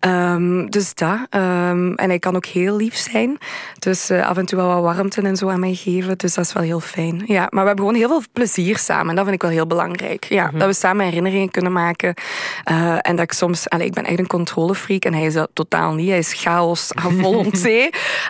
Ehm, 0.00 0.66
dus 0.66 0.94
dat. 0.94 1.18
En 1.30 1.94
hij 1.96 2.18
kan 2.18 2.36
ook 2.36 2.46
heel 2.46 2.76
lief 2.76 2.96
zijn. 2.96 3.38
Dus 3.78 4.10
eh, 4.10 4.26
af 4.26 4.36
en 4.36 4.46
toe 4.46 4.58
wel 4.58 4.82
wat 4.82 4.94
warmte 4.94 5.22
en 5.22 5.36
zo 5.36 5.48
aan 5.48 5.60
mij 5.60 5.74
geven. 5.74 6.18
Dus 6.18 6.34
dat 6.34 6.44
is 6.44 6.52
wel 6.52 6.62
heel 6.62 6.80
fijn. 6.80 7.22
Ja, 7.26 7.46
maar 7.50 7.62
we 7.62 7.66
hebben 7.66 7.84
gewoon 7.84 7.94
heel 7.94 8.08
veel 8.08 8.22
plezier 8.32 8.78
samen. 8.78 9.14
Dat 9.18 9.26
vind 9.26 9.42
ik 9.42 9.48
wel 9.48 9.58
heel 9.58 9.66
belangrijk. 9.66 10.24
Ja, 10.24 10.50
Dat 10.54 10.66
we 10.66 10.72
samen 10.72 11.04
herinneringen 11.04 11.50
kunnen 11.50 11.72
maken. 11.72 12.14
Uh, 12.70 12.98
en 13.00 13.16
dat 13.16 13.24
ik 13.24 13.32
soms... 13.32 13.68
Allee, 13.68 13.86
ik 13.86 13.92
ben 13.92 14.04
echt 14.04 14.18
een 14.18 14.26
controlefreak 14.26 15.04
en 15.04 15.14
hij 15.14 15.24
is 15.24 15.34
dat 15.34 15.50
totaal 15.52 15.92
niet. 15.92 16.08
Hij 16.08 16.18
is 16.18 16.32
chaos 16.32 16.94
aan 16.94 17.18
volonté. 17.22 17.88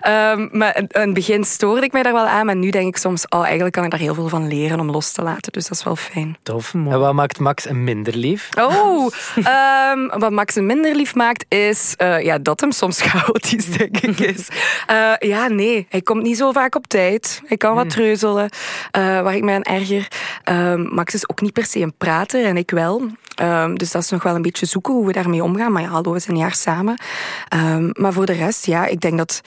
um, 0.09 0.49
maar 0.53 0.77
in 0.77 0.89
het 0.89 1.13
begin 1.13 1.45
stoorde 1.45 1.83
ik 1.83 1.93
mij 1.93 2.03
daar 2.03 2.13
wel 2.13 2.27
aan. 2.27 2.47
Maar 2.47 2.57
nu 2.57 2.71
denk 2.71 2.87
ik 2.87 2.97
soms... 2.97 3.29
Oh, 3.29 3.43
eigenlijk 3.43 3.75
kan 3.75 3.85
ik 3.85 3.91
daar 3.91 4.01
heel 4.01 4.15
veel 4.15 4.29
van 4.29 4.49
leren 4.49 4.81
om 4.81 4.91
los 4.91 5.13
te 5.13 5.23
laten. 5.23 5.53
Dus 5.53 5.69
dat 5.69 5.79
is 5.79 5.85
wel 5.85 5.97
fijn. 5.97 6.37
Tof. 6.43 6.75
En 6.75 7.01
wat 7.01 7.15
maakt 7.15 7.39
Max 7.39 7.69
een 7.69 7.85
minder 7.85 8.17
lief? 8.17 8.49
Oh, 8.59 9.11
um, 9.37 10.09
wat 10.23 10.31
Max 10.31 10.55
een 10.55 10.67
minder 10.67 10.95
lief 10.95 11.15
maakt 11.15 11.45
is... 11.49 11.95
Uh, 12.03 12.23
ja, 12.23 12.39
dat 12.39 12.61
hem 12.61 12.73
soms 12.73 13.01
chaotisch, 13.09 13.67
denk 13.67 13.97
ik, 13.97 14.19
is. 14.19 14.49
Uh, 14.91 15.13
ja, 15.19 15.49
nee. 15.49 15.87
Hij 15.89 16.03
komt 16.03 16.23
niet 16.23 16.37
zo 16.37 16.53
vaak 16.53 16.75
op 16.75 16.87
tijd. 16.87 17.43
Hij 17.47 17.57
kan 17.57 17.75
wat 17.75 17.83
hmm. 17.83 17.93
treuzelen. 17.93 18.49
Uh, 18.99 19.21
waar 19.21 19.35
ik 19.35 19.43
mij 19.43 19.55
aan 19.55 19.63
erger. 19.63 20.09
Um, 20.79 20.95
Max 20.95 21.15
is 21.15 21.29
ook 21.29 21.41
niet 21.41 21.53
per 21.53 21.65
se 21.65 21.81
een 21.81 21.97
prater 21.99 22.45
en 22.45 22.57
ik 22.57 22.71
wel. 22.71 23.03
Um, 23.43 23.79
dus 23.79 23.91
dat 23.91 24.03
is 24.03 24.11
nog 24.11 24.23
wel 24.23 24.35
een 24.35 24.43
beetje 24.43 24.67
zoeken 24.67 24.95
hoe 24.95 25.07
we 25.07 25.13
daarmee 25.13 25.43
omgaan. 25.43 25.73
Maar 25.73 25.83
ja, 25.83 25.89
hallo, 25.89 26.13
we 26.13 26.19
zijn 26.19 26.37
een 26.37 26.43
jaar 26.43 26.55
samen. 26.55 26.99
Um, 27.55 27.91
maar 27.93 28.13
voor 28.13 28.27
de 28.27 28.33
rest, 28.33 28.67
ja, 28.67 28.87
ik 28.87 29.01
denk 29.01 29.19
dat 29.19 29.41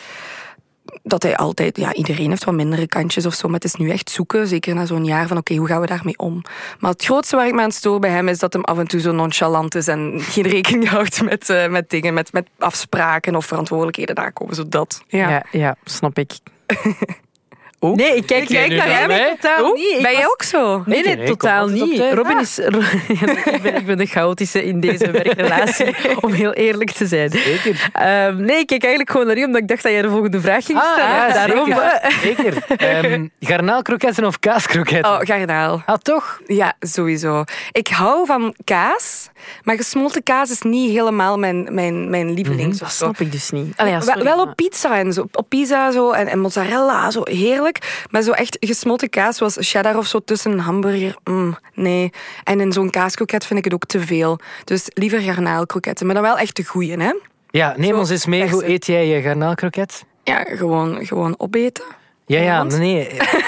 dat 1.04 1.24
hij 1.24 1.36
altijd, 1.36 1.78
ja, 1.78 1.94
iedereen 1.94 2.30
heeft 2.30 2.44
wat 2.44 2.54
mindere 2.54 2.88
kantjes 2.88 3.26
of 3.26 3.34
zo, 3.34 3.48
maar 3.48 3.56
het 3.56 3.64
is 3.64 3.76
nu 3.76 3.90
echt 3.90 4.10
zoeken, 4.10 4.48
zeker 4.48 4.76
na 4.76 4.86
zo'n 4.86 5.06
jaar, 5.06 5.28
van 5.28 5.38
oké, 5.38 5.56
hoe 5.56 5.68
gaan 5.68 5.82
we 5.82 5.88
daarmee 5.88 6.18
om? 6.18 6.42
Maar 6.80 6.92
het 6.92 7.04
grootste 7.04 7.36
waar 7.36 7.48
ik 7.48 7.54
me 7.54 7.62
aan 7.62 7.72
stoor 7.72 8.00
bij 8.00 8.10
hem 8.10 8.28
is 8.28 8.40
dat 8.40 8.54
hem 8.54 8.64
af 8.64 8.78
en 8.78 8.88
toe 8.88 9.00
zo 9.00 9.12
nonchalant 9.12 9.76
is 9.76 9.88
en 9.88 10.14
geen 10.20 10.48
rekening 10.58 10.90
houdt 10.90 11.22
met, 11.22 11.50
uh, 11.50 11.68
met 11.68 11.90
dingen, 11.90 12.14
met, 12.14 12.34
met 12.34 12.48
afspraken 12.58 13.36
of 13.36 13.46
verantwoordelijkheden 13.46 14.16
daar 14.16 14.34
komen, 14.34 14.56
zo 14.56 14.68
dat. 14.68 15.04
Ja, 15.08 15.30
ja, 15.30 15.46
ja 15.52 15.76
snap 15.84 16.18
ik. 16.18 16.32
Nee, 17.90 18.16
ik 18.16 18.26
kijk, 18.26 18.48
kijk 18.48 18.76
naar 18.76 18.88
hem. 18.88 19.38
Totaal 19.40 19.74
niet. 19.74 20.02
ben 20.02 20.12
je 20.12 20.26
ook 20.32 20.44
zo? 20.44 20.84
Nee, 20.86 21.04
nee, 21.04 21.24
totaal 21.24 21.68
niet. 21.68 22.04
Robin 22.14 22.40
is... 22.40 22.60
ik, 22.60 23.60
ben, 23.62 23.76
ik 23.76 23.86
ben 23.86 23.98
de 23.98 24.06
chaotische 24.06 24.64
in 24.64 24.80
deze 24.80 25.12
werkrelatie, 25.12 25.96
om 26.26 26.32
heel 26.32 26.54
eerlijk 26.54 26.92
te 26.92 27.08
zijn. 27.08 27.30
Zeker. 27.30 27.90
Um, 28.28 28.42
nee, 28.42 28.58
ik 28.58 28.68
kijk 28.68 28.82
eigenlijk 28.82 29.12
gewoon 29.12 29.28
naar 29.28 29.38
u, 29.38 29.44
omdat 29.44 29.62
ik 29.62 29.68
dacht 29.68 29.84
dat 29.84 29.92
jij 29.92 30.02
de 30.02 30.10
volgende 30.10 30.42
vraag 30.42 30.66
ging 30.66 30.78
ah, 30.80 30.92
stellen. 30.92 31.16
ja, 31.16 31.34
daarom. 31.34 31.74
Zeker. 32.22 32.54
zeker. 32.68 33.12
Um, 33.12 33.32
garnaalkroketten 33.50 34.26
of 34.26 34.40
kaaskroketten? 34.40 35.12
Oh, 35.12 35.20
garnaal. 35.20 35.84
Ah, 35.86 35.98
toch? 35.98 36.42
Ja, 36.46 36.74
sowieso. 36.80 37.44
Ik 37.72 37.88
hou 37.88 38.26
van 38.26 38.56
kaas, 38.64 39.30
maar 39.64 39.76
gesmolten 39.76 40.24
kaas 40.24 40.50
is 40.50 40.62
niet 40.62 40.92
helemaal 40.92 41.38
mijn, 41.38 41.74
mijn, 41.74 42.10
mijn 42.10 42.34
lievelings. 42.34 42.64
Mm 42.64 42.72
-hmm. 42.72 42.80
Dat 42.80 42.92
snap 42.92 43.20
ik 43.20 43.32
dus 43.32 43.50
niet. 43.50 43.78
Allee, 43.78 43.92
ja, 43.92 44.00
wel, 44.00 44.24
wel 44.24 44.42
op 44.42 44.56
pizza 44.56 44.98
en 44.98 45.14
zo. 45.14 45.26
Op 45.32 45.50
pizza 45.50 45.92
zo, 45.92 46.12
en, 46.12 46.28
en 46.28 46.40
mozzarella, 46.40 47.12
zo 47.12 47.22
heerlijk. 47.24 47.71
Maar 48.10 48.22
zo 48.22 48.32
echt 48.32 48.58
gesmolten 48.60 49.10
kaas, 49.10 49.38
zoals 49.38 49.58
cheddar 49.60 49.98
of 49.98 50.08
zo 50.08 50.20
tussen 50.20 50.52
een 50.52 50.60
hamburger, 50.60 51.16
mm, 51.24 51.58
nee. 51.74 52.12
En 52.44 52.60
in 52.60 52.72
zo'n 52.72 52.90
kaaskroket 52.90 53.46
vind 53.46 53.60
ik 53.60 53.66
het 53.66 53.74
ook 53.74 53.86
te 53.86 54.00
veel. 54.00 54.40
Dus 54.64 54.86
liever 54.94 55.20
garnaalkroketten, 55.20 56.06
maar 56.06 56.16
dan 56.16 56.24
wel 56.24 56.38
echt 56.38 56.56
de 56.56 56.64
goeie, 56.64 56.98
hè? 56.98 57.14
Ja, 57.50 57.74
neem 57.78 57.96
ons 57.96 58.10
eens 58.10 58.26
mee. 58.26 58.50
Hoe 58.50 58.68
eet 58.68 58.86
jij 58.86 59.08
je 59.08 59.22
garnaalkroket? 59.22 60.04
Ja, 60.24 60.44
gewoon, 60.44 61.06
gewoon 61.06 61.36
opeten. 61.38 61.84
Ja, 62.32 62.42
ja, 62.42 62.64
nee. 62.64 63.08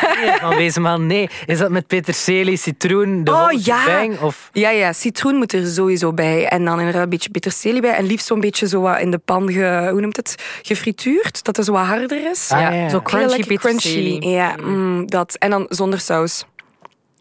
nee 0.57 0.71
van 0.71 1.05
nee. 1.05 1.29
Is 1.45 1.57
dat 1.57 1.69
met 1.69 1.87
peterselie, 1.87 2.57
citroen, 2.57 3.23
de 3.23 3.31
oh, 3.31 3.51
ja. 3.51 3.85
Bang, 3.85 4.19
of? 4.19 4.49
Ja, 4.53 4.69
ja, 4.69 4.93
citroen 4.93 5.35
moet 5.35 5.53
er 5.53 5.67
sowieso 5.67 6.13
bij. 6.13 6.47
En 6.47 6.65
dan 6.65 6.77
inderdaad 6.77 7.03
een 7.03 7.09
beetje 7.09 7.29
peterselie 7.29 7.81
bij. 7.81 7.93
En 7.93 8.05
liefst 8.05 8.25
zo'n 8.25 8.39
beetje 8.39 8.67
zo 8.67 8.81
wat 8.81 8.99
in 8.99 9.11
de 9.11 9.17
pan, 9.17 9.51
ge, 9.51 9.87
hoe 9.91 10.01
noemt 10.01 10.15
het, 10.15 10.35
gefrituurd. 10.61 11.43
Dat 11.43 11.57
het 11.57 11.65
zo 11.65 11.71
wat 11.71 11.85
harder 11.85 12.29
is. 12.29 12.49
Ah, 12.51 12.61
ja, 12.61 12.89
Zo 12.89 13.01
crunchy 13.01 13.43
peterselie. 13.43 14.19
Crunchy. 14.19 14.35
Ja, 14.35 14.55
mm, 14.61 15.05
dat. 15.05 15.35
En 15.35 15.49
dan 15.49 15.65
zonder 15.69 15.99
saus. 15.99 16.45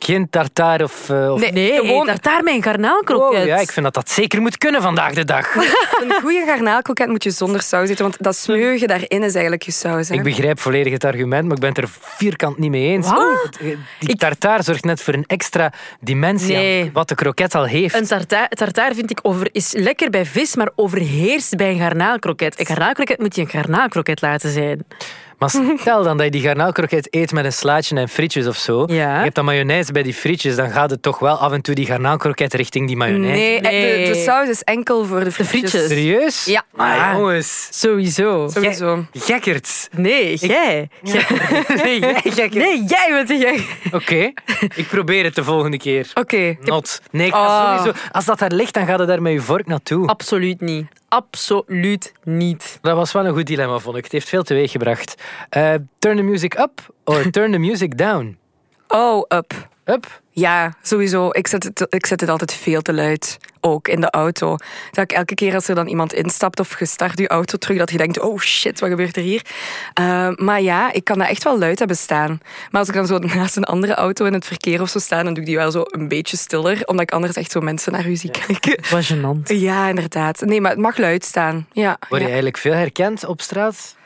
Geen 0.04 0.30
tartaar 0.30 0.82
of... 0.82 1.09
Uh, 1.09 1.32
of... 1.32 1.40
Nee, 1.40 1.52
nee, 1.52 1.76
gewoon... 1.76 2.06
tartaar 2.06 2.42
met 2.42 2.54
een 2.54 2.62
garnaalkroket. 2.62 3.40
Oh, 3.40 3.47
ja, 3.47 3.56
ik 3.56 3.73
vind 3.73 3.85
dat 3.85 3.94
dat 3.94 4.11
zeker 4.11 4.40
moet 4.40 4.59
kunnen 4.59 4.82
vandaag 4.82 5.12
de 5.12 5.25
dag. 5.25 5.54
een 5.54 6.21
goede 6.21 6.44
garnaalkroket 6.47 7.09
moet 7.09 7.23
je 7.23 7.30
zonder 7.30 7.62
saus 7.62 7.88
eten, 7.88 8.02
want 8.02 8.16
dat 8.23 8.37
smeugen 8.37 8.88
daarin 8.88 9.23
is 9.23 9.32
eigenlijk 9.32 9.62
je 9.62 9.71
saus. 9.73 10.09
Hè? 10.09 10.14
Ik 10.14 10.23
begrijp 10.23 10.61
volledig 10.61 10.92
het 10.92 11.04
argument, 11.04 11.44
maar 11.44 11.54
ik 11.54 11.61
ben 11.61 11.68
het 11.68 11.78
er 11.78 11.88
vierkant 12.00 12.59
niet 12.59 12.71
mee 12.71 12.87
eens. 12.87 13.11
Wat? 13.11 13.59
Die 13.99 14.16
tartaar 14.16 14.64
zorgt 14.64 14.85
net 14.85 15.02
voor 15.02 15.14
een 15.14 15.26
extra 15.26 15.73
dimensie 16.00 16.54
nee. 16.54 16.90
wat 16.92 17.09
de 17.09 17.14
kroket 17.14 17.54
al 17.54 17.64
heeft. 17.64 17.94
Een 17.94 18.06
tartaar, 18.06 18.49
tartaar 18.49 18.94
vind 18.94 19.11
ik 19.11 19.18
over, 19.23 19.49
is 19.52 19.73
lekker 19.73 20.11
bij 20.11 20.26
vis, 20.26 20.56
maar 20.56 20.71
overheerst 20.75 21.56
bij 21.56 21.71
een 21.71 21.78
garnaalkroket. 21.78 22.61
Een 22.61 22.66
garnaalkroket 22.66 23.18
moet 23.18 23.35
je 23.35 23.40
een 23.40 23.49
garnaalkroket 23.49 24.21
laten 24.21 24.50
zijn. 24.50 24.85
Maar 25.42 25.78
stel 25.78 26.02
dan 26.02 26.16
dat 26.16 26.26
je 26.26 26.32
die 26.32 26.42
garnaalkroket 26.42 27.14
eet 27.14 27.32
met 27.32 27.44
een 27.44 27.52
slaatje 27.52 27.96
en 27.96 28.08
frietjes 28.08 28.46
of 28.46 28.56
zo. 28.56 28.84
Ja. 28.87 29.16
Je 29.16 29.22
hebt 29.22 29.34
dan 29.34 29.44
mayonaise 29.44 29.92
bij 29.92 30.02
die 30.02 30.14
frietjes, 30.14 30.56
dan 30.56 30.70
gaat 30.70 30.90
het 30.90 31.02
toch 31.02 31.18
wel 31.18 31.37
af 31.37 31.52
en 31.52 31.61
toe 31.61 31.75
die 31.75 31.87
garnaalkroket 31.87 32.54
richting 32.54 32.87
die 32.87 32.96
mayonaise. 32.96 33.61
Nee, 33.61 34.06
De, 34.06 34.12
de, 34.12 34.22
saus 34.25 34.49
is 34.49 34.62
enkel 34.62 35.04
voor 35.04 35.25
de 35.25 35.32
frietjes. 35.32 35.87
Serieus? 35.87 36.44
Ja. 36.44 36.64
Maar 36.75 36.99
ah, 36.99 37.18
jongens. 37.18 37.68
Sowieso. 37.70 38.49
Sowieso. 38.49 39.04
Gekkerd. 39.12 39.88
Nee, 39.96 40.37
jij. 40.37 40.88
nee, 41.82 42.00
jij 42.00 42.20
gekkerd. 42.25 42.54
Nee, 42.54 42.84
jij 42.84 43.06
bent 43.11 43.28
de 43.28 43.38
gek. 43.38 43.92
Oké, 43.94 44.33
ik 44.74 44.87
probeer 44.88 45.24
het 45.24 45.35
de 45.35 45.44
volgende 45.44 45.78
keer. 45.78 46.11
Oké. 46.14 46.57
Not. 46.61 47.00
Nee, 47.11 47.26
ik 47.26 47.35
oh. 47.35 47.76
sowieso... 47.76 47.98
Als 48.12 48.24
dat 48.24 48.38
daar 48.38 48.52
ligt, 48.52 48.74
dan 48.74 48.87
gaat 48.87 48.98
het 48.98 49.09
daar 49.09 49.22
met 49.22 49.33
je 49.33 49.40
vork 49.40 49.66
naartoe. 49.66 50.07
Absoluut 50.07 50.61
niet 50.61 50.87
absoluut 51.12 52.12
niet. 52.25 52.79
Dat 52.83 52.96
was 52.96 53.12
wel 53.12 53.27
een 53.27 53.35
goed 53.35 53.46
dilemma, 53.46 53.79
vond 53.79 53.96
ik. 53.96 54.05
Het 54.05 54.12
heeft 54.12 54.29
veel 54.29 54.42
teweeg 54.42 54.70
gebracht. 54.70 55.22
Uh, 55.57 55.75
turn 55.98 56.16
the 56.16 56.22
music 56.22 56.59
up 56.59 56.94
or 57.05 57.31
turn 57.31 57.53
the 57.53 57.59
music 57.59 57.98
down? 57.98 58.38
Oh, 58.88 59.25
up. 59.29 59.70
Up? 59.85 60.21
Ja, 60.31 60.75
sowieso. 60.83 61.29
Ik 61.31 61.47
zet, 61.47 61.62
het, 61.62 61.87
ik 61.88 62.07
zet 62.07 62.21
het 62.21 62.31
altijd 62.31 62.53
veel 62.53 62.83
te 62.83 62.92
luid. 62.92 63.38
Ook 63.61 63.88
in 63.88 64.01
de 64.01 64.11
auto. 64.11 64.57
Dat 64.90 65.05
ik 65.05 65.12
elke 65.12 65.35
keer 65.35 65.55
als 65.55 65.68
er 65.68 65.75
dan 65.75 65.87
iemand 65.87 66.12
instapt 66.12 66.61
of 66.61 66.71
gestart 66.71 67.18
je 67.18 67.29
auto 67.29 67.59
terug, 67.59 67.79
dat 67.79 67.90
je 67.90 67.97
denkt, 67.97 68.21
oh 68.21 68.38
shit, 68.38 68.81
wat 68.81 68.88
gebeurt 68.88 69.16
er 69.16 69.23
hier? 69.23 69.42
Uh, 70.01 70.29
maar 70.37 70.61
ja, 70.61 70.92
ik 70.92 71.05
kan 71.05 71.18
dat 71.18 71.29
echt 71.29 71.45
wel 71.45 71.59
luid 71.59 71.79
hebben 71.79 71.97
staan. 71.97 72.40
Maar 72.71 72.81
als 72.81 72.88
ik 72.88 72.95
dan 72.95 73.07
zo 73.07 73.18
naast 73.35 73.57
een 73.57 73.64
andere 73.64 73.95
auto 73.95 74.25
in 74.25 74.33
het 74.33 74.45
verkeer 74.45 74.81
of 74.81 74.88
zo 74.88 74.99
sta, 74.99 75.23
dan 75.23 75.35
doe 75.35 75.42
ik 75.42 75.49
die 75.49 75.57
wel 75.57 75.71
zo 75.71 75.83
een 75.85 76.09
beetje 76.09 76.37
stiller, 76.37 76.87
omdat 76.87 77.03
ik 77.03 77.12
anders 77.12 77.37
echt 77.37 77.51
zo 77.51 77.61
mensen 77.61 77.92
naar 77.92 78.09
u 78.09 78.16
zie 78.16 78.31
kijken. 78.31 78.85
Wat 78.90 79.12
gênant. 79.12 79.42
Ja, 79.57 79.88
inderdaad. 79.88 80.40
Nee, 80.40 80.61
maar 80.61 80.71
het 80.71 80.81
mag 80.81 80.97
luid 80.97 81.25
staan. 81.25 81.66
Ja, 81.73 81.97
Word 81.99 82.11
je 82.11 82.18
ja. 82.18 82.25
eigenlijk 82.25 82.57
veel 82.59 82.75
herkend 82.75 83.25
op 83.25 83.40
straat? 83.40 83.97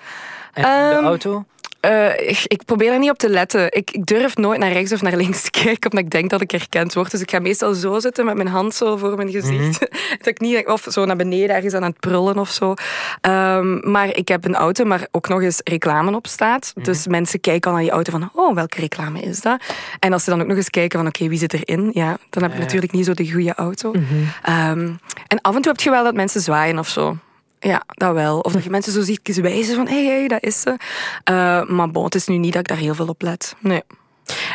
En 0.52 0.64
in 0.64 0.90
de 0.90 0.96
um, 0.96 1.04
auto? 1.04 1.44
Uh, 1.86 2.28
ik, 2.28 2.40
ik, 2.46 2.64
probeer 2.64 2.92
er 2.92 2.98
niet 2.98 3.10
op 3.10 3.18
te 3.18 3.28
letten. 3.28 3.72
Ik, 3.72 3.90
ik, 3.90 4.06
durf 4.06 4.36
nooit 4.36 4.58
naar 4.58 4.72
rechts 4.72 4.92
of 4.92 5.02
naar 5.02 5.16
links 5.16 5.42
te 5.42 5.50
kijken, 5.64 5.90
omdat 5.90 6.04
ik 6.04 6.10
denk 6.10 6.30
dat 6.30 6.40
ik 6.40 6.50
herkend 6.50 6.94
word. 6.94 7.10
Dus 7.10 7.20
ik 7.20 7.30
ga 7.30 7.38
meestal 7.38 7.74
zo 7.74 7.98
zitten 7.98 8.24
met 8.24 8.36
mijn 8.36 8.48
hand 8.48 8.74
zo 8.74 8.96
voor 8.96 9.16
mijn 9.16 9.30
gezicht. 9.30 9.80
Mm 9.80 9.88
-hmm. 9.88 10.16
dat 10.18 10.26
ik 10.26 10.40
niet 10.40 10.52
denk, 10.52 10.68
of 10.68 10.86
zo 10.90 11.04
naar 11.04 11.16
beneden 11.16 11.56
ergens 11.56 11.74
aan 11.74 11.82
het 11.82 12.00
prullen 12.00 12.38
of 12.38 12.50
zo. 12.50 12.74
Um, 13.20 13.90
maar 13.90 14.16
ik 14.16 14.28
heb 14.28 14.44
een 14.44 14.54
auto, 14.54 14.84
maar 14.84 15.06
ook 15.10 15.28
nog 15.28 15.42
eens 15.42 15.60
reclame 15.64 16.16
op 16.16 16.26
staat. 16.26 16.72
Mm 16.74 16.82
-hmm. 16.82 16.92
Dus 16.92 17.06
mensen 17.06 17.40
kijken 17.40 17.70
al 17.70 17.76
naar 17.76 17.86
die 17.86 17.94
auto 17.94 18.12
van, 18.12 18.30
oh, 18.32 18.54
welke 18.54 18.80
reclame 18.80 19.20
is 19.20 19.40
dat? 19.40 19.62
En 19.98 20.12
als 20.12 20.24
ze 20.24 20.30
dan 20.30 20.40
ook 20.40 20.46
nog 20.46 20.56
eens 20.56 20.70
kijken 20.70 20.98
van, 20.98 21.08
oké, 21.08 21.16
okay, 21.16 21.28
wie 21.28 21.38
zit 21.38 21.52
erin? 21.52 21.90
Ja, 21.92 22.18
dan 22.30 22.42
heb 22.42 22.52
ik 22.52 22.58
ja. 22.58 22.64
natuurlijk 22.64 22.92
niet 22.92 23.04
zo 23.04 23.14
de 23.14 23.30
goede 23.30 23.54
auto. 23.54 23.92
Mm 23.92 24.06
-hmm. 24.06 24.70
um, 24.70 24.98
en 25.26 25.40
af 25.40 25.54
en 25.54 25.62
toe 25.62 25.72
heb 25.72 25.80
je 25.80 25.90
wel 25.90 26.04
dat 26.04 26.14
mensen 26.14 26.40
zwaaien 26.40 26.78
of 26.78 26.88
zo. 26.88 27.16
Ja, 27.58 27.82
dat 27.86 28.14
wel. 28.14 28.38
Of 28.38 28.52
dat 28.52 28.64
je 28.64 28.70
mensen 28.70 28.92
zo 28.92 29.02
ziet 29.02 29.40
wijzen 29.40 29.74
van, 29.74 29.88
hé, 29.88 30.06
hey, 30.06 30.18
hey, 30.18 30.28
dat 30.28 30.42
is 30.42 30.60
ze. 30.60 30.70
Uh, 30.70 31.64
maar 31.64 31.90
bon, 31.90 32.04
het 32.04 32.14
is 32.14 32.26
nu 32.26 32.36
niet 32.36 32.52
dat 32.52 32.60
ik 32.60 32.68
daar 32.68 32.76
heel 32.76 32.94
veel 32.94 33.08
op 33.08 33.22
let. 33.22 33.54
Nee. 33.60 33.82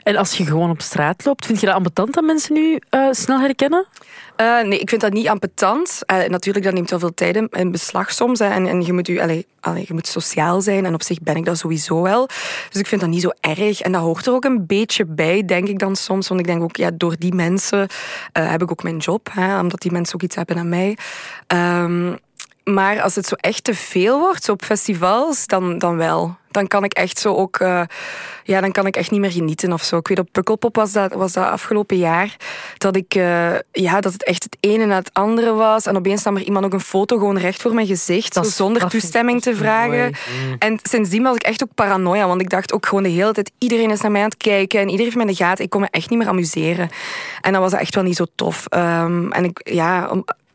En 0.04 0.16
als 0.16 0.38
je 0.38 0.46
gewoon 0.46 0.70
op 0.70 0.82
straat 0.82 1.26
loopt, 1.26 1.46
vind 1.46 1.60
je 1.60 1.66
dat 1.66 1.76
ambetant 1.76 2.14
dat 2.14 2.24
mensen 2.24 2.54
nu 2.54 2.80
uh, 2.90 3.08
snel 3.12 3.40
herkennen? 3.40 3.86
Uh, 4.38 4.62
nee, 4.62 4.80
ik 4.80 4.90
vind 4.90 5.02
dat 5.02 5.14
niet 5.14 5.28
ambetant. 5.28 6.00
Uh, 6.12 6.28
natuurlijk, 6.28 6.66
dat 6.66 6.74
neemt 6.74 6.90
wel 6.90 7.00
veel 7.00 7.14
tijd 7.14 7.36
in 7.50 7.72
beslag 7.72 8.12
soms. 8.12 8.40
Hè, 8.40 8.50
en, 8.50 8.68
en 8.68 8.82
je, 8.82 8.94
moet 8.94 9.08
u, 9.08 9.20
allee, 9.20 9.48
allee, 9.60 9.84
je 9.88 9.94
moet 9.94 10.08
sociaal 10.08 10.62
zijn. 10.62 10.86
En 10.86 10.94
op 10.94 11.04
zich 11.04 11.20
ben 11.20 11.36
ik 11.36 11.46
dat 11.46 11.58
sowieso 11.58 12.02
wel. 12.02 12.28
Dus 12.70 12.82
ik 12.82 12.88
vind 12.88 13.02
dat 13.02 13.10
niet 13.10 13.22
zo 13.22 13.32
erg. 13.40 13.82
En 13.82 13.92
dat 13.92 14.02
hoort 14.02 14.26
er 14.26 14.34
ook 14.34 14.46
een 14.46 14.66
beetje 14.66 15.06
bij, 15.06 15.46
denk 15.46 15.68
ik 15.68 15.80
dan 15.80 15.96
soms. 15.96 16.28
Want 16.28 16.40
ik 16.40 16.46
denk 16.46 16.64
ook, 16.64 16.76
ja, 16.76 16.92
door 16.94 17.16
die 17.18 17.34
mensen 17.34 17.88
heb 18.32 18.62
ik 18.62 18.72
ook 18.72 18.84
mijn 18.84 18.98
job. 18.98 19.30
Hè, 19.32 19.60
omdat 19.60 19.82
die 19.82 19.92
mensen 19.92 20.16
ook 20.16 20.24
iets 20.24 20.36
hebben 20.36 20.58
aan 20.58 20.70
mij. 20.70 20.98
Um, 21.48 22.18
maar 22.63 23.02
als 23.02 23.15
het 23.15 23.26
zo 23.26 23.36
echt 23.36 23.63
te 23.63 23.76
veel 23.76 24.19
wordt, 24.19 24.43
zo 24.43 24.52
op 24.52 24.63
festivals, 24.63 25.47
dan, 25.47 25.78
dan 25.78 25.97
wel. 25.97 26.39
Dan 26.52 26.67
kan 26.67 26.84
ik 26.84 26.93
echt 26.93 27.19
zo 27.19 27.36
ook... 27.36 27.60
Uh, 27.60 27.82
ja, 28.43 28.62
dan 28.62 28.71
kan 28.71 28.86
ik 28.86 28.95
echt 28.95 29.12
niet 29.12 29.19
meer 29.19 29.32
genieten 29.32 29.74
of 29.74 29.84
zo. 29.84 29.97
Ik 29.97 30.08
weet, 30.08 30.19
op 30.19 30.28
Pukkelpop 30.32 30.76
was 30.76 30.91
dat, 30.91 31.13
was 31.13 31.34
dat 31.34 31.45
afgelopen 31.45 31.97
jaar. 31.97 32.36
Dat 32.78 32.95
ik... 32.95 33.15
Uh, 33.15 33.54
ja, 33.71 34.02
dat 34.02 34.13
het 34.13 34.24
echt 34.24 34.43
het 34.43 34.58
ene 34.60 34.86
na 34.86 34.95
het 34.95 35.10
andere 35.13 35.54
was. 35.54 35.86
En 35.86 35.97
opeens 35.97 36.24
nam 36.24 36.36
er 36.36 36.43
iemand 36.43 36.65
ook 36.65 36.74
een 36.74 36.80
foto 36.80 37.17
gewoon 37.17 37.38
recht 37.38 37.62
voor 37.62 37.74
mijn 37.74 37.88
gezicht. 37.88 38.34
Zo, 38.34 38.43
zonder 38.43 38.89
toestemming 38.89 39.41
te 39.41 39.56
vragen. 39.56 40.06
Mm. 40.06 40.56
En 40.60 40.80
sindsdien 40.84 41.24
was 41.24 41.36
ik 41.36 41.43
echt 41.43 41.63
ook 41.63 41.74
paranoia. 41.76 42.28
Want 42.28 42.41
ik 42.41 42.50
dacht 42.50 42.74
ook 42.74 42.86
gewoon 42.86 43.04
de 43.04 43.10
hele 43.10 43.32
tijd... 43.32 43.52
Iedereen 43.58 43.91
is 43.91 44.02
naar 44.02 44.12
mij 44.12 44.21
aan 44.21 44.30
het 44.30 44.38
kijken. 44.38 44.80
En 44.80 44.86
iedereen 44.86 45.06
heeft 45.06 45.17
mij 45.17 45.26
in 45.26 45.32
de 45.32 45.43
gaten. 45.43 45.63
Ik 45.63 45.69
kon 45.69 45.82
me 45.82 45.88
echt 45.91 46.10
niet 46.10 46.19
meer 46.19 46.28
amuseren. 46.28 46.89
En 47.41 47.52
dan 47.52 47.62
was 47.62 47.71
dat 47.71 47.80
echt 47.80 47.95
wel 47.95 48.04
niet 48.04 48.15
zo 48.15 48.26
tof. 48.36 48.65
Um, 48.69 49.32
en 49.32 49.43
ik... 49.43 49.60
Ja... 49.63 50.10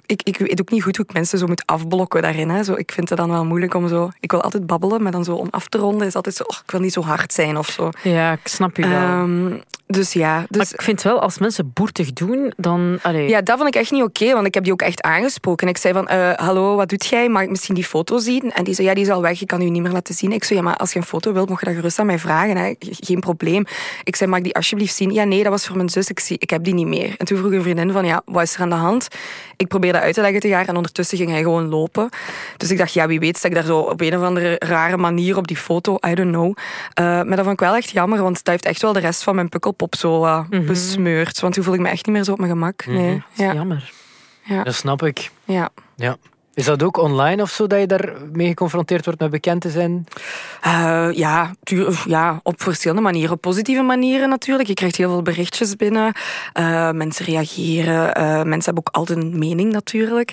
Ik, 0.06 0.22
ik 0.22 0.38
weet 0.38 0.60
ook 0.60 0.70
niet 0.70 0.82
goed 0.82 0.96
hoe 0.96 1.04
ik 1.08 1.12
mensen 1.12 1.38
zo 1.38 1.46
moet 1.46 1.66
afblokken 1.66 2.22
daarin. 2.22 2.48
Hè. 2.48 2.64
Zo, 2.64 2.74
ik 2.74 2.92
vind 2.92 3.08
het 3.08 3.18
dan 3.18 3.30
wel 3.30 3.44
moeilijk 3.44 3.74
om 3.74 3.88
zo... 3.88 4.10
Ik 4.20 4.30
wil 4.30 4.42
altijd 4.42 4.66
babbelen, 4.66 5.02
maar 5.02 5.12
dan 5.12 5.24
zo 5.24 5.34
om 5.34 5.48
af 5.50 5.68
te 5.68 5.78
ronden 5.78 6.06
is 6.06 6.14
altijd 6.14 6.34
zo... 6.34 6.42
Oh, 6.42 6.56
ik 6.64 6.70
wil 6.70 6.80
niet 6.80 6.92
zo 6.92 7.02
hard 7.02 7.32
zijn 7.32 7.56
of 7.56 7.68
zo. 7.68 7.90
Ja, 8.02 8.32
ik 8.32 8.48
snap 8.48 8.76
je 8.76 8.88
wel. 8.88 8.98
Ehm, 8.98 9.52
dus 9.88 10.12
ja, 10.12 10.44
dus, 10.48 10.56
maar 10.56 10.66
ik 10.72 10.82
vind 10.82 11.02
wel, 11.02 11.20
als 11.20 11.38
mensen 11.38 11.70
boertig 11.74 12.12
doen, 12.12 12.52
dan... 12.56 12.98
Allee. 13.02 13.28
Ja, 13.28 13.40
dat 13.40 13.56
vond 13.56 13.68
ik 13.68 13.80
echt 13.80 13.90
niet 13.90 14.02
oké, 14.02 14.32
want 14.32 14.46
ik 14.46 14.54
heb 14.54 14.64
die 14.64 14.72
ook 14.72 14.82
echt 14.82 15.02
aangesproken. 15.02 15.68
Ik 15.68 15.76
zei 15.76 15.94
van, 15.94 16.08
uh, 16.12 16.32
hallo, 16.32 16.76
wat 16.76 16.88
doet 16.88 17.06
jij? 17.06 17.28
Mag 17.28 17.42
ik 17.42 17.50
misschien 17.50 17.74
die 17.74 17.84
foto 17.84 18.18
zien? 18.18 18.52
En 18.52 18.64
die 18.64 18.74
zei, 18.74 18.86
ja, 18.86 18.94
die 18.94 19.04
is 19.04 19.10
al 19.10 19.22
weg, 19.22 19.40
ik 19.40 19.46
kan 19.46 19.60
u 19.60 19.70
niet 19.70 19.82
meer 19.82 19.92
laten 19.92 20.14
zien. 20.14 20.32
Ik 20.32 20.44
zei, 20.44 20.58
ja, 20.58 20.64
maar 20.64 20.76
als 20.76 20.92
je 20.92 20.98
een 20.98 21.04
foto 21.04 21.32
wilt, 21.32 21.48
mag 21.48 21.60
je 21.60 21.66
dat 21.66 21.74
gerust 21.74 21.98
aan 21.98 22.06
mij 22.06 22.18
vragen. 22.18 22.56
Hè? 22.56 22.74
Geen 22.78 23.20
probleem. 23.20 23.64
Ik 24.04 24.16
zei, 24.16 24.30
mag 24.30 24.38
ik 24.38 24.44
die 24.44 24.54
alsjeblieft 24.54 24.94
zien? 24.94 25.12
Ja, 25.12 25.24
nee, 25.24 25.42
dat 25.42 25.52
was 25.52 25.66
voor 25.66 25.76
mijn 25.76 25.88
zus, 25.88 26.08
ik, 26.08 26.20
zie, 26.20 26.36
ik 26.38 26.50
heb 26.50 26.64
die 26.64 26.74
niet 26.74 26.86
meer. 26.86 27.14
En 27.18 27.26
toen 27.26 27.38
vroeg 27.38 27.52
een 27.52 27.62
vriendin 27.62 27.92
van, 27.92 28.04
ja, 28.04 28.22
wat 28.24 28.42
is 28.42 28.54
er 28.54 28.60
aan 28.60 28.68
de 28.68 28.74
hand? 28.74 29.08
Ik 29.56 29.68
uit 30.00 30.14
te 30.14 30.20
leggen 30.20 30.40
te 30.40 30.48
gaan 30.48 30.66
en 30.66 30.76
ondertussen 30.76 31.18
ging 31.18 31.30
hij 31.30 31.42
gewoon 31.42 31.68
lopen. 31.68 32.08
Dus 32.56 32.70
ik 32.70 32.78
dacht, 32.78 32.92
ja, 32.92 33.06
wie 33.06 33.20
weet, 33.20 33.36
sta 33.36 33.48
ik 33.48 33.54
daar 33.54 33.64
zo 33.64 33.78
op 33.78 34.00
een 34.00 34.16
of 34.16 34.22
andere 34.22 34.56
rare 34.58 34.96
manier 34.96 35.36
op 35.36 35.46
die 35.46 35.56
foto, 35.56 35.98
I 36.06 36.14
don't 36.14 36.32
know. 36.32 36.46
Uh, 36.48 37.04
maar 37.04 37.36
dat 37.36 37.38
vond 37.38 37.52
ik 37.52 37.60
wel 37.60 37.76
echt 37.76 37.90
jammer, 37.90 38.22
want 38.22 38.34
dat 38.34 38.46
heeft 38.46 38.64
echt 38.64 38.82
wel 38.82 38.92
de 38.92 39.00
rest 39.00 39.22
van 39.22 39.34
mijn 39.34 39.48
pukkelpop 39.48 39.94
zo 39.94 40.24
uh, 40.24 40.44
mm-hmm. 40.50 40.66
besmeurd. 40.66 41.40
Want 41.40 41.54
toen 41.54 41.64
voel 41.64 41.74
ik 41.74 41.80
me 41.80 41.88
echt 41.88 42.06
niet 42.06 42.14
meer 42.14 42.24
zo 42.24 42.32
op 42.32 42.38
mijn 42.38 42.50
gemak. 42.50 42.86
Nee. 42.86 42.96
Mm-hmm. 42.96 43.22
ja. 43.32 43.52
Jammer. 43.52 43.92
Ja. 44.42 44.62
Dat 44.62 44.74
snap 44.74 45.02
ik. 45.02 45.30
Ja. 45.44 45.68
ja. 45.96 46.16
Is 46.56 46.64
dat 46.64 46.82
ook 46.82 46.96
online 46.96 47.42
of 47.42 47.50
zo, 47.50 47.66
dat 47.66 47.80
je 47.80 47.86
daarmee 47.86 48.48
geconfronteerd 48.48 49.04
wordt 49.04 49.20
met 49.20 49.30
bekend 49.30 49.64
zijn? 49.68 50.06
Uh, 50.66 51.08
ja, 51.12 51.54
ja, 52.04 52.40
op 52.42 52.62
verschillende 52.62 53.02
manieren. 53.02 53.32
Op 53.32 53.40
positieve 53.40 53.82
manieren 53.82 54.28
natuurlijk. 54.28 54.68
Je 54.68 54.74
krijgt 54.74 54.96
heel 54.96 55.10
veel 55.10 55.22
berichtjes 55.22 55.76
binnen. 55.76 56.12
Uh, 56.58 56.90
mensen 56.90 57.24
reageren. 57.24 58.18
Uh, 58.18 58.42
mensen 58.42 58.74
hebben 58.74 58.86
ook 58.86 58.94
altijd 58.94 59.18
een 59.18 59.38
mening 59.38 59.72
natuurlijk. 59.72 60.32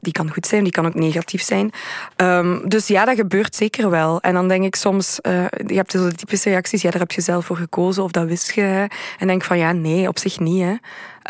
die 0.00 0.12
kan 0.12 0.32
goed 0.32 0.46
zijn, 0.46 0.62
die 0.62 0.72
kan 0.72 0.86
ook 0.86 0.94
negatief 0.94 1.42
zijn. 1.42 1.70
Um, 2.16 2.68
dus 2.68 2.86
ja, 2.86 3.04
dat 3.04 3.16
gebeurt 3.16 3.54
zeker 3.54 3.90
wel. 3.90 4.20
En 4.20 4.34
dan 4.34 4.48
denk 4.48 4.64
ik 4.64 4.76
soms, 4.76 5.18
je 5.66 5.74
hebt 5.74 5.92
de 5.92 6.14
typische 6.14 6.48
reacties, 6.50 6.82
ja, 6.82 6.90
daar 6.90 7.00
heb 7.00 7.12
je 7.12 7.20
zelf 7.20 7.44
voor 7.44 7.56
gekozen 7.56 8.02
of 8.02 8.10
dat 8.10 8.26
wist 8.26 8.52
je. 8.52 8.88
En 9.18 9.26
denk 9.26 9.44
van 9.44 9.58
ja, 9.58 9.72
nee, 9.72 10.08
op 10.08 10.18
zich 10.18 10.38
niet. 10.38 10.62
Hè. 10.62 10.74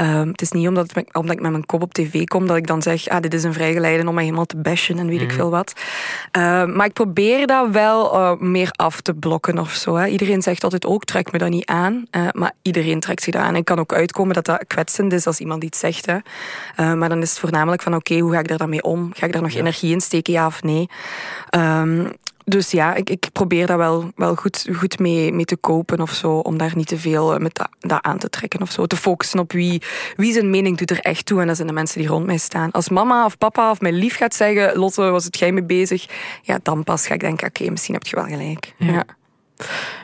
Um, 0.00 0.28
het 0.28 0.42
is 0.42 0.50
niet 0.50 0.68
omdat, 0.68 0.94
het, 0.94 1.14
omdat 1.14 1.36
ik 1.36 1.42
met 1.42 1.50
mijn 1.50 1.66
kop 1.66 1.82
op 1.82 1.92
tv 1.92 2.24
kom 2.24 2.46
dat 2.46 2.56
ik 2.56 2.66
dan 2.66 2.82
zeg, 2.82 3.08
ah, 3.08 3.20
dit 3.20 3.34
is 3.34 3.44
een 3.44 3.52
vrijgeleide 3.52 4.08
om 4.08 4.14
mij 4.14 4.24
helemaal 4.24 4.46
te 4.46 4.56
bashen 4.56 4.98
en 4.98 5.06
weet 5.06 5.20
ik 5.20 5.32
veel 5.32 5.50
wat. 5.50 5.72
Uh, 6.36 6.64
maar 6.64 6.86
ik 6.86 6.92
probeer 6.92 7.46
dat 7.46 7.70
wel 7.70 8.14
uh, 8.14 8.40
meer 8.40 8.70
af 8.70 9.00
te 9.00 9.14
blokken 9.14 9.58
of 9.58 9.72
zo. 9.72 9.94
Hè. 9.94 10.06
Iedereen 10.06 10.42
zegt 10.42 10.64
altijd 10.64 10.86
ook, 10.86 11.04
trek 11.04 11.32
me 11.32 11.38
dat 11.38 11.48
niet 11.48 11.66
aan. 11.66 12.06
Uh, 12.10 12.28
maar 12.32 12.52
iedereen 12.62 13.00
trekt 13.00 13.22
zich 13.22 13.32
dat 13.32 13.42
aan. 13.42 13.54
En 13.54 13.64
kan 13.64 13.78
ook 13.78 13.92
uitkomen 13.92 14.34
dat 14.34 14.44
dat 14.44 14.64
kwetsend 14.66 15.12
is 15.12 15.26
als 15.26 15.40
iemand 15.40 15.64
iets 15.64 15.78
zegt. 15.78 16.06
Hè. 16.06 16.18
maar 16.94 17.08
dan 17.08 17.22
is 17.22 17.30
het 17.30 17.38
voornamelijk 17.38 17.82
van, 17.82 17.94
oké, 17.94 18.12
okay, 18.12 18.22
hoe 18.22 18.32
ga 18.32 18.38
ik 18.38 18.48
daar 18.48 18.58
dan 18.58 18.68
mee 18.68 18.82
om? 18.82 19.10
Ga 19.14 19.26
ik 19.26 19.32
daar 19.32 19.42
nog 19.42 19.50
ja. 19.50 19.58
energie 19.58 19.92
in 19.92 20.00
steken, 20.00 20.32
ja 20.32 20.46
of 20.46 20.62
nee? 20.62 20.88
Um, 21.56 22.12
dus 22.48 22.70
ja, 22.70 22.94
ik, 22.94 23.10
ik 23.10 23.28
probeer 23.32 23.66
daar 23.66 23.78
wel, 23.78 24.12
wel 24.16 24.34
goed, 24.34 24.66
goed 24.72 24.98
mee, 24.98 25.32
mee 25.32 25.44
te 25.44 25.56
kopen 25.56 26.00
of 26.00 26.12
zo. 26.12 26.30
Om 26.30 26.58
daar 26.58 26.72
niet 26.74 26.86
te 26.86 26.98
veel 26.98 27.38
met 27.38 27.54
dat, 27.54 27.68
dat 27.80 28.02
aan 28.02 28.18
te 28.18 28.30
trekken 28.30 28.62
of 28.62 28.70
zo. 28.70 28.86
Te 28.86 28.96
focussen 28.96 29.38
op 29.38 29.52
wie, 29.52 29.82
wie 30.16 30.32
zijn 30.32 30.50
mening 30.50 30.78
doet 30.78 30.90
er 30.90 31.00
echt 31.00 31.26
toe. 31.26 31.40
En 31.40 31.46
dat 31.46 31.56
zijn 31.56 31.68
de 31.68 31.74
mensen 31.74 31.98
die 31.98 32.08
rond 32.08 32.26
mij 32.26 32.38
staan. 32.38 32.70
Als 32.70 32.88
mama 32.88 33.24
of 33.24 33.38
papa 33.38 33.70
of 33.70 33.80
mijn 33.80 33.94
lief 33.94 34.16
gaat 34.16 34.34
zeggen... 34.34 34.76
Lotte, 34.78 35.02
was 35.02 35.24
het 35.24 35.38
jij 35.38 35.52
mee 35.52 35.64
bezig? 35.64 36.06
Ja, 36.42 36.58
dan 36.62 36.84
pas 36.84 37.06
ga 37.06 37.14
ik 37.14 37.20
denken, 37.20 37.46
oké, 37.46 37.56
okay, 37.60 37.72
misschien 37.72 37.94
heb 37.94 38.06
je 38.06 38.16
wel 38.16 38.24
gelijk. 38.24 38.74
Ja. 38.76 38.92
ja. 38.92 39.04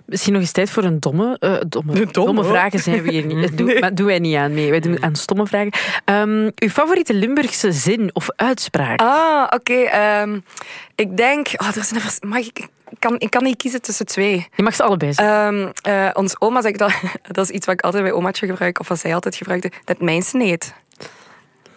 Misschien 0.06 0.32
nog 0.32 0.42
eens 0.42 0.52
tijd 0.52 0.70
voor 0.70 0.84
een 0.84 1.00
domme... 1.00 1.36
Uh, 1.40 1.56
domme, 1.68 1.92
domme, 1.92 2.12
domme 2.12 2.44
vragen 2.44 2.78
zijn 2.78 3.02
we 3.02 3.10
hier 3.10 3.26
niet. 3.26 3.56
Doe, 3.58 3.66
nee. 3.66 3.80
maar 3.80 3.94
doen 3.94 4.06
wij 4.06 4.18
niet 4.18 4.36
aan 4.36 4.54
mee. 4.54 4.70
Wij 4.70 4.80
doen 4.80 5.02
aan 5.02 5.16
stomme 5.16 5.46
vragen. 5.46 5.72
Um, 6.04 6.52
uw 6.54 6.68
favoriete 6.68 7.14
Limburgse 7.14 7.72
zin 7.72 8.10
of 8.12 8.28
uitspraak? 8.36 9.00
Ah, 9.00 9.42
oké. 9.44 9.54
Okay, 9.54 10.22
um, 10.22 10.44
ik 10.94 11.16
denk... 11.16 11.48
Oh, 11.56 11.76
er 11.76 11.84
zijn 11.84 12.00
er, 12.00 12.28
mag 12.28 12.38
ik, 12.38 12.58
ik, 12.88 12.96
kan, 12.98 13.14
ik 13.18 13.30
kan 13.30 13.42
niet 13.42 13.56
kiezen 13.56 13.82
tussen 13.82 14.06
twee. 14.06 14.48
Je 14.54 14.62
mag 14.62 14.74
ze 14.74 14.82
allebei 14.82 15.12
zeggen. 15.12 15.54
Um, 15.54 15.72
uh, 15.88 16.10
ons 16.12 16.40
oma 16.40 16.62
zegt 16.62 16.78
dat... 16.78 16.92
Dat 17.32 17.44
is 17.48 17.50
iets 17.50 17.66
wat 17.66 17.74
ik 17.74 17.80
altijd 17.80 18.02
bij 18.02 18.12
omaatje 18.12 18.46
gebruik. 18.46 18.80
Of 18.80 18.88
wat 18.88 18.98
zij 18.98 19.14
altijd 19.14 19.36
gebruikte. 19.36 19.70
Dat 19.84 20.00
mensen 20.00 20.38
niet. 20.38 20.74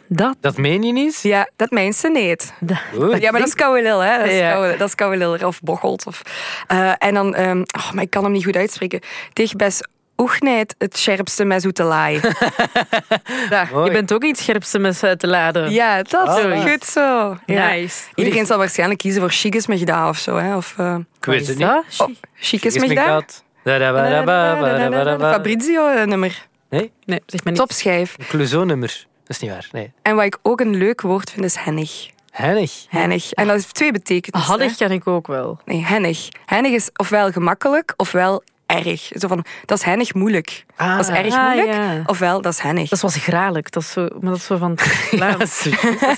Dat? 0.08 0.36
Dat 0.40 0.58
meen 0.58 0.84
je 0.84 0.92
niet? 0.92 1.20
Ja, 1.22 1.50
dat 1.56 1.72
meen 1.72 1.94
ze 1.94 2.10
niet. 2.10 2.54
Dat. 2.60 2.78
Ja, 3.22 3.32
maar 3.32 3.40
dat 3.40 3.50
is 3.50 3.56
koude 3.56 3.82
hè. 4.02 4.18
Dat 4.18 4.28
is, 4.28 4.38
ja. 4.38 4.52
koude, 4.52 4.78
dat 4.78 4.88
is 4.88 4.96
koude 4.96 5.48
of 5.48 5.62
bocholt. 5.62 6.06
Of, 6.06 6.22
uh, 6.72 6.92
en 6.98 7.14
dan... 7.14 7.40
Um, 7.40 7.64
oh, 7.78 7.92
maar 7.92 8.04
ik 8.04 8.10
kan 8.10 8.24
hem 8.24 8.32
niet 8.32 8.44
goed 8.44 8.56
uitspreken. 8.56 9.00
Tegen 9.34 9.58
best 9.58 9.88
oegneid 10.18 10.76
het 10.78 10.98
scherpste 10.98 11.46
met 11.46 11.62
zoete 11.62 11.84
laai. 11.84 12.20
Je 13.84 13.90
bent 13.92 14.14
ook 14.14 14.24
iets 14.24 14.42
scherpste 14.42 14.80
met 14.80 14.98
te 14.98 15.28
laden. 15.28 15.72
Ja, 15.72 16.02
dat 16.02 16.38
is 16.38 16.72
goed 16.72 16.86
zo. 16.86 17.38
Ja. 17.46 17.70
Nice. 17.70 18.04
Iedereen 18.16 18.46
zal 18.46 18.58
waarschijnlijk 18.58 19.00
kiezen 19.00 19.22
voor 19.22 19.32
met 19.68 19.80
gedaan 19.80 20.10
of 20.10 20.18
zo. 20.18 20.36
Hè? 20.36 20.56
Of, 20.56 20.76
uh, 20.80 20.96
ik 21.20 21.26
weet 21.26 21.48
het 21.48 21.58
niet. 21.58 21.68
Oh, 21.98 22.08
met 22.80 22.90
gedaan. 22.90 23.24
Fabrizio-nummer. 25.20 26.48
Nee? 26.70 26.92
Nee, 27.06 27.22
zeg 27.26 27.44
maar 27.44 27.54
niet. 27.54 27.62
Topschijf. 27.62 28.16
Een 28.18 28.26
Clouseau-nummer. 28.26 29.07
Dat 29.28 29.36
is 29.36 29.40
niet 29.40 29.52
waar, 29.52 29.68
nee. 29.72 29.92
En 30.02 30.16
wat 30.16 30.26
ik 30.26 30.38
ook 30.42 30.60
een 30.60 30.76
leuk 30.76 31.02
woord 31.02 31.30
vind, 31.30 31.46
is 31.46 31.56
hennig. 31.56 32.10
Hennig? 32.32 32.86
Hennig. 32.90 33.32
En 33.32 33.46
dat 33.46 33.56
heeft 33.56 33.74
twee 33.74 33.92
betekenissen. 33.92 34.52
Hannig 34.52 34.78
ken 34.78 34.92
ik 34.92 35.08
ook 35.08 35.28
wel. 35.28 35.60
Nee, 35.66 35.86
hennig. 35.86 36.28
Hennig 36.46 36.72
is 36.72 36.90
ofwel 36.96 37.32
gemakkelijk, 37.32 37.94
ofwel 37.98 38.44
erg. 38.68 39.10
Zo 39.16 39.28
van, 39.28 39.46
dat 39.66 39.78
is 39.78 39.84
hennig 39.84 40.14
moeilijk. 40.14 40.66
Ah. 40.76 40.96
Dat 40.98 41.08
is 41.10 41.16
erg 41.16 41.34
Ah, 41.34 41.46
moeilijk, 41.46 41.74
ja. 41.78 42.02
ofwel 42.06 42.42
dat 42.42 42.54
is 42.54 42.60
hennig. 42.60 42.90
Dat 42.90 43.00
was 43.00 43.16
graalik. 43.16 43.72
Dat 43.72 43.84
is 43.84 43.92
zo, 43.92 44.02
maar 44.20 44.30
dat 44.32 44.40
is 44.40 44.46
zo 44.46 44.58
van... 44.58 44.78
Ja, 45.12 45.32
dat 45.38 45.42
is 45.42 45.62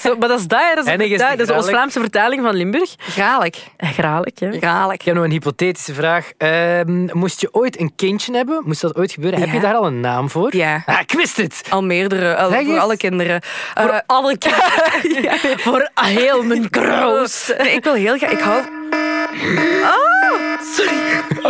zo, 0.02 0.16
maar 0.18 0.28
dat 0.28 0.40
is 0.40 0.48
dat, 0.48 0.60
hè. 0.60 0.76
dat 0.76 0.84
is, 0.84 0.90
Hennig 0.90 1.10
is 1.12 1.18
dat, 1.20 1.38
dat 1.38 1.50
is 1.50 1.56
onze. 1.56 1.70
Vlaamse 1.70 2.00
vertaling 2.00 2.42
van 2.44 2.56
Limburg. 2.56 2.96
Graalik. 3.00 3.58
Eh, 3.78 3.90
Graalik, 3.90 4.40
ja. 4.40 4.52
Graalik. 4.52 5.00
Ik 5.00 5.06
heb 5.06 5.16
nog 5.16 5.24
een 5.24 5.32
hypothetische 5.32 5.94
vraag. 5.94 6.32
Ehm, 6.38 7.08
moest 7.18 7.42
je 7.42 7.50
ooit 7.54 7.80
een 7.80 7.92
kindje 7.96 8.36
hebben? 8.36 8.62
Moest 8.66 8.82
dat 8.82 8.96
ooit 8.96 9.12
gebeuren? 9.12 9.40
Heb 9.40 9.52
je 9.52 9.60
daar 9.60 9.76
al 9.76 9.86
een 9.86 10.00
naam 10.00 10.30
voor? 10.30 10.56
Ja. 10.56 10.84
Ah, 10.86 11.00
ik 11.00 11.12
wist 11.12 11.38
het! 11.38 11.62
Al 11.70 11.84
meerdere, 11.84 12.36
al- 12.36 12.50
Zeg 12.50 12.62
voor 12.64 12.70
eens. 12.74 12.82
alle 12.82 12.98
kinderen. 12.98 13.42
Voor 13.76 13.90
Eh, 13.90 14.00
alle 14.06 14.38
kinderen. 14.38 14.68
Voor 15.66 15.90
heel 15.96 16.44
mijn 16.44 16.70
kroos. 16.70 17.52
nee, 17.58 17.74
ik 17.76 17.84
wil 17.84 17.94
heel 17.94 18.18
graag... 18.18 18.32
Ik 18.32 18.40
hou... 18.40 18.62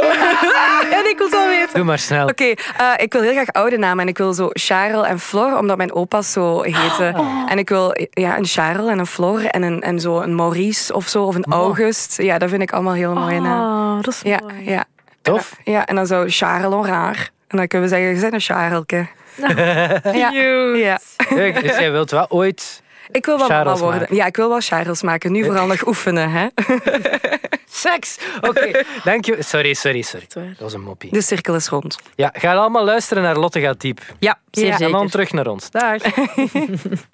En 0.99 1.09
ik 1.09 1.15
wil 1.17 1.25
het 1.27 1.35
al 1.35 1.47
weten. 1.47 1.73
Doe 1.73 1.83
maar 1.83 1.99
snel. 1.99 2.27
Oké, 2.27 2.43
eh, 2.43 2.53
ik 2.97 3.13
wil 3.13 3.21
heel 3.21 3.31
graag 3.31 3.51
oude 3.51 3.77
namen. 3.77 3.99
En 4.03 4.07
ik 4.07 4.17
wil 4.17 4.33
zo 4.33 4.49
Charles 4.51 5.07
en 5.07 5.19
Flor, 5.19 5.57
omdat 5.57 5.77
mijn 5.77 5.93
opa's 5.93 6.31
zo 6.31 6.61
heten. 6.61 7.15
En 7.47 7.57
ik 7.57 7.69
wil 7.69 7.95
ja, 8.11 8.37
een 8.37 8.45
Charles 8.45 8.87
en 8.91 8.99
een 8.99 9.05
Flor 9.07 9.45
en, 9.45 9.61
een, 9.61 9.81
en 9.81 9.99
zo 9.99 10.19
een 10.19 10.35
Maurice 10.35 10.93
of 10.93 11.07
zo, 11.07 11.23
of 11.23 11.35
een 11.35 11.45
August. 11.49 12.21
Ja, 12.21 12.37
dat 12.37 12.49
vind 12.49 12.61
ik 12.61 12.71
allemaal 12.71 12.93
heel 12.93 13.13
mooie 13.13 13.39
namen. 13.41 13.97
Ah, 13.97 14.03
dat 14.03 14.13
is 14.13 14.21
Ja, 14.23 14.39
mooi. 14.41 14.69
ja. 14.69 14.83
Tof. 15.21 15.55
Ja, 15.63 15.85
en 15.85 15.95
dan 15.95 16.07
zou 16.07 16.29
Charles 16.29 16.85
raar. 16.85 17.29
En 17.47 17.57
dan 17.57 17.67
kunnen 17.67 17.89
we 17.89 17.95
zeggen, 17.95 18.15
je 18.15 18.21
bent 18.21 18.33
een 18.33 18.39
Charleke. 18.41 19.07
Ja. 20.17 20.29
ja. 20.75 20.99
Leuk, 21.29 21.61
dus 21.61 21.77
jij 21.77 21.91
wilt 21.91 22.11
wel 22.11 22.25
ooit 22.29 22.81
Ik 23.11 23.25
wil 23.25 23.37
wel 23.37 23.47
mama 23.47 23.61
Charles 23.61 23.79
worden. 23.79 23.99
maken. 23.99 24.15
Ja, 24.15 24.25
ik 24.25 24.35
wil 24.35 24.49
wel 24.49 24.59
Charles 24.61 25.01
maken. 25.01 25.31
Nu 25.31 25.43
vooral 25.43 25.67
nog 25.67 25.87
oefenen, 25.87 26.31
hè. 26.31 26.47
seks. 27.69 28.17
Oké, 28.41 28.71
dank 29.03 29.25
je. 29.25 29.35
Sorry, 29.39 29.73
sorry, 29.73 30.01
sorry. 30.01 30.25
Dat 30.33 30.43
was 30.59 30.73
een 30.73 30.81
moppie. 30.81 31.11
De 31.11 31.21
cirkel 31.21 31.55
is 31.55 31.67
rond. 31.67 31.97
Ja, 32.15 32.33
ga 32.33 32.55
allemaal 32.55 32.83
luisteren 32.85 33.23
naar 33.23 33.37
Lotte 33.37 33.59
gaat 33.59 33.81
diep. 33.81 34.01
Ja, 34.19 34.39
zeer 34.51 34.65
Ja. 34.65 34.71
En 34.73 34.79
dan 34.79 34.91
zeker. 34.91 35.09
terug 35.09 35.31
naar 35.31 35.47
ons. 35.47 35.71
Dag. 35.71 36.01